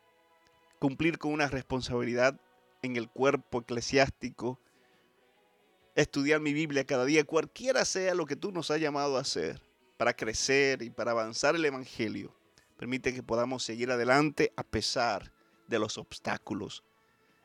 cumplir 0.79 1.17
con 1.17 1.33
una 1.33 1.47
responsabilidad 1.47 2.39
en 2.81 2.95
el 2.95 3.09
cuerpo 3.09 3.61
eclesiástico, 3.61 4.59
estudiar 5.95 6.39
mi 6.39 6.53
Biblia 6.53 6.85
cada 6.85 7.05
día, 7.05 7.23
cualquiera 7.23 7.85
sea 7.85 8.15
lo 8.15 8.25
que 8.25 8.35
tú 8.35 8.51
nos 8.51 8.71
has 8.71 8.79
llamado 8.79 9.17
a 9.17 9.21
hacer 9.21 9.61
para 9.97 10.13
crecer 10.13 10.81
y 10.81 10.89
para 10.89 11.11
avanzar 11.11 11.55
el 11.55 11.65
Evangelio. 11.65 12.35
Permite 12.77 13.13
que 13.13 13.23
podamos 13.23 13.63
seguir 13.63 13.91
adelante 13.91 14.51
a 14.55 14.63
pesar 14.63 15.31
de 15.67 15.79
los 15.79 15.97
obstáculos, 15.97 16.83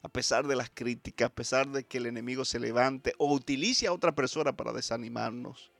a 0.02 0.08
pesar 0.08 0.46
de 0.46 0.56
las 0.56 0.70
críticas, 0.70 1.26
a 1.26 1.34
pesar 1.34 1.68
de 1.68 1.84
que 1.84 1.98
el 1.98 2.06
enemigo 2.06 2.44
se 2.44 2.60
levante 2.60 3.14
o 3.18 3.32
utilice 3.32 3.86
a 3.86 3.92
otra 3.92 4.14
persona 4.14 4.56
para 4.56 4.72
desanimarnos 4.72 5.70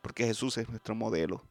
porque 0.00 0.24
Jesús 0.24 0.56
es 0.58 0.68
nuestro 0.68 0.94
modelo. 0.94 1.42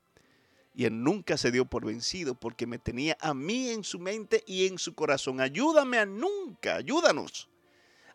Y 0.74 0.86
Él 0.86 1.04
nunca 1.04 1.38
se 1.38 1.52
dio 1.52 1.66
por 1.66 1.86
vencido 1.86 2.36
porque 2.36 2.68
me 2.68 2.78
tenía 2.78 3.18
a 3.20 3.34
mí 3.34 3.70
en 3.70 3.84
su 3.84 4.00
mente 4.00 4.44
y 4.46 4.68
en 4.68 4.78
su 4.78 4.94
corazón. 4.94 5.42
Ayúdame 5.42 5.98
a 5.98 6.06
nunca, 6.06 6.76
ayúdanos 6.76 7.50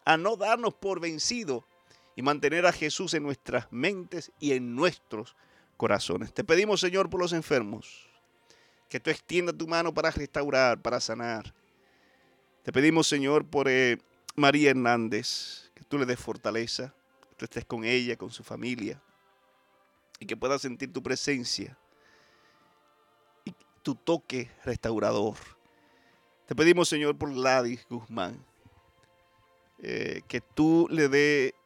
a 0.05 0.17
no 0.17 0.37
darnos 0.37 0.75
por 0.75 1.01
vencido 1.01 1.67
y 2.15 2.23
mantener 2.23 2.67
a 2.67 2.73
Jesús 2.73 3.15
en 3.15 3.23
nuestras 3.23 3.67
mentes 3.71 4.33
y 4.39 4.53
en 4.53 4.75
nuestros 4.75 5.37
corazones. 5.77 6.33
Te 6.33 6.45
pedimos, 6.45 6.81
Señor, 6.81 7.11
por 7.11 7.21
los 7.21 7.33
enfermos, 7.33 8.09
que 8.89 9.01
tú 9.01 9.11
extiendas 9.11 9.57
tu 9.57 9.67
mano 9.67 9.93
para 9.93 10.11
restaurar, 10.11 10.81
para 10.81 11.01
sanar. 11.01 11.55
Te 12.63 12.73
pedimos, 12.73 13.09
Señor, 13.09 13.45
por 13.45 13.69
eh, 13.69 13.99
María 14.37 14.71
Hernández, 14.71 15.73
que 15.75 15.83
tú 15.83 15.99
le 15.99 16.07
des 16.07 16.19
fortaleza, 16.19 16.95
que 17.29 17.35
tú 17.35 17.45
estés 17.45 17.65
con 17.65 17.85
ella, 17.85 18.17
con 18.17 18.31
su 18.31 18.45
familia 18.45 19.03
y 20.21 20.27
que 20.27 20.37
pueda 20.37 20.57
sentir 20.61 20.93
tu 20.93 21.03
presencia 21.03 21.77
y 23.45 23.53
tu 23.83 23.97
toque 23.97 24.49
restaurador. 24.65 25.35
Te 26.47 26.55
pedimos, 26.55 26.89
Señor, 26.89 27.19
por 27.19 27.33
Ladis 27.33 27.85
Guzmán, 27.91 28.45
eh, 29.81 30.23
que 30.29 30.41
tú 30.41 30.87
le 30.89 31.09
dé 31.09 31.57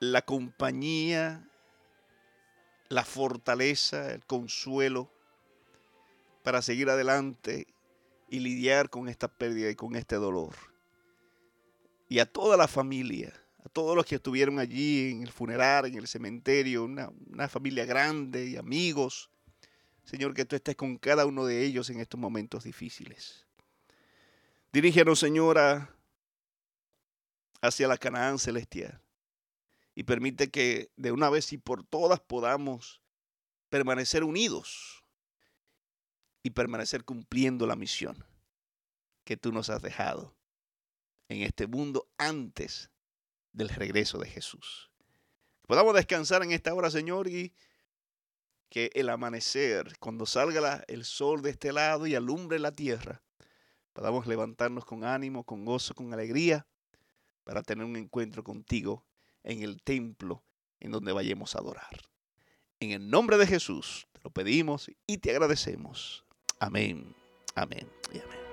la 0.00 0.22
compañía, 0.22 1.46
la 2.88 3.04
fortaleza, 3.04 4.12
el 4.12 4.24
consuelo 4.24 5.10
para 6.42 6.62
seguir 6.62 6.88
adelante 6.88 7.66
y 8.28 8.40
lidiar 8.40 8.90
con 8.90 9.08
esta 9.08 9.28
pérdida 9.28 9.70
y 9.70 9.74
con 9.74 9.96
este 9.96 10.16
dolor. 10.16 10.54
Y 12.08 12.18
a 12.18 12.26
toda 12.26 12.56
la 12.56 12.68
familia, 12.68 13.32
a 13.64 13.68
todos 13.68 13.96
los 13.96 14.06
que 14.06 14.16
estuvieron 14.16 14.58
allí 14.58 15.10
en 15.10 15.22
el 15.22 15.30
funeral, 15.30 15.86
en 15.86 15.96
el 15.96 16.06
cementerio, 16.06 16.84
una, 16.84 17.10
una 17.26 17.48
familia 17.48 17.84
grande 17.84 18.46
y 18.46 18.56
amigos. 18.56 19.30
Señor, 20.04 20.34
que 20.34 20.44
tú 20.44 20.56
estés 20.56 20.76
con 20.76 20.96
cada 20.96 21.26
uno 21.26 21.44
de 21.44 21.64
ellos 21.64 21.90
en 21.90 22.00
estos 22.00 22.18
momentos 22.18 22.64
difíciles. 22.64 23.46
Dirígenos, 24.72 25.18
Señora, 25.18 25.94
hacia 27.60 27.88
la 27.88 27.98
Canaán 27.98 28.38
celestial 28.38 29.00
y 29.94 30.04
permite 30.04 30.50
que 30.50 30.90
de 30.96 31.12
una 31.12 31.28
vez 31.28 31.52
y 31.52 31.58
por 31.58 31.84
todas 31.84 32.20
podamos 32.20 33.02
permanecer 33.68 34.24
unidos 34.24 34.97
y 36.48 36.50
permanecer 36.50 37.04
cumpliendo 37.04 37.66
la 37.66 37.76
misión 37.76 38.24
que 39.24 39.36
tú 39.36 39.52
nos 39.52 39.68
has 39.68 39.82
dejado 39.82 40.34
en 41.28 41.42
este 41.42 41.66
mundo 41.66 42.08
antes 42.16 42.90
del 43.52 43.68
regreso 43.68 44.18
de 44.18 44.30
Jesús. 44.30 44.90
Podamos 45.66 45.94
descansar 45.94 46.42
en 46.42 46.52
esta 46.52 46.72
hora, 46.72 46.90
Señor, 46.90 47.28
y 47.28 47.52
que 48.70 48.90
el 48.94 49.10
amanecer, 49.10 49.98
cuando 49.98 50.24
salga 50.24 50.84
el 50.88 51.04
sol 51.04 51.42
de 51.42 51.50
este 51.50 51.70
lado 51.70 52.06
y 52.06 52.14
alumbre 52.14 52.58
la 52.58 52.72
tierra, 52.72 53.22
podamos 53.92 54.26
levantarnos 54.26 54.86
con 54.86 55.04
ánimo, 55.04 55.44
con 55.44 55.66
gozo, 55.66 55.94
con 55.94 56.14
alegría, 56.14 56.66
para 57.44 57.62
tener 57.62 57.84
un 57.84 57.96
encuentro 57.96 58.42
contigo 58.42 59.04
en 59.42 59.62
el 59.62 59.82
templo 59.82 60.46
en 60.80 60.92
donde 60.92 61.12
vayamos 61.12 61.54
a 61.54 61.58
adorar. 61.58 62.08
En 62.80 62.92
el 62.92 63.10
nombre 63.10 63.36
de 63.36 63.46
Jesús 63.46 64.08
te 64.12 64.20
lo 64.24 64.30
pedimos 64.30 64.90
y 65.06 65.18
te 65.18 65.30
agradecemos. 65.30 66.24
Amén, 66.60 67.14
amén 67.54 67.86
y 68.12 68.18
amén. 68.18 68.47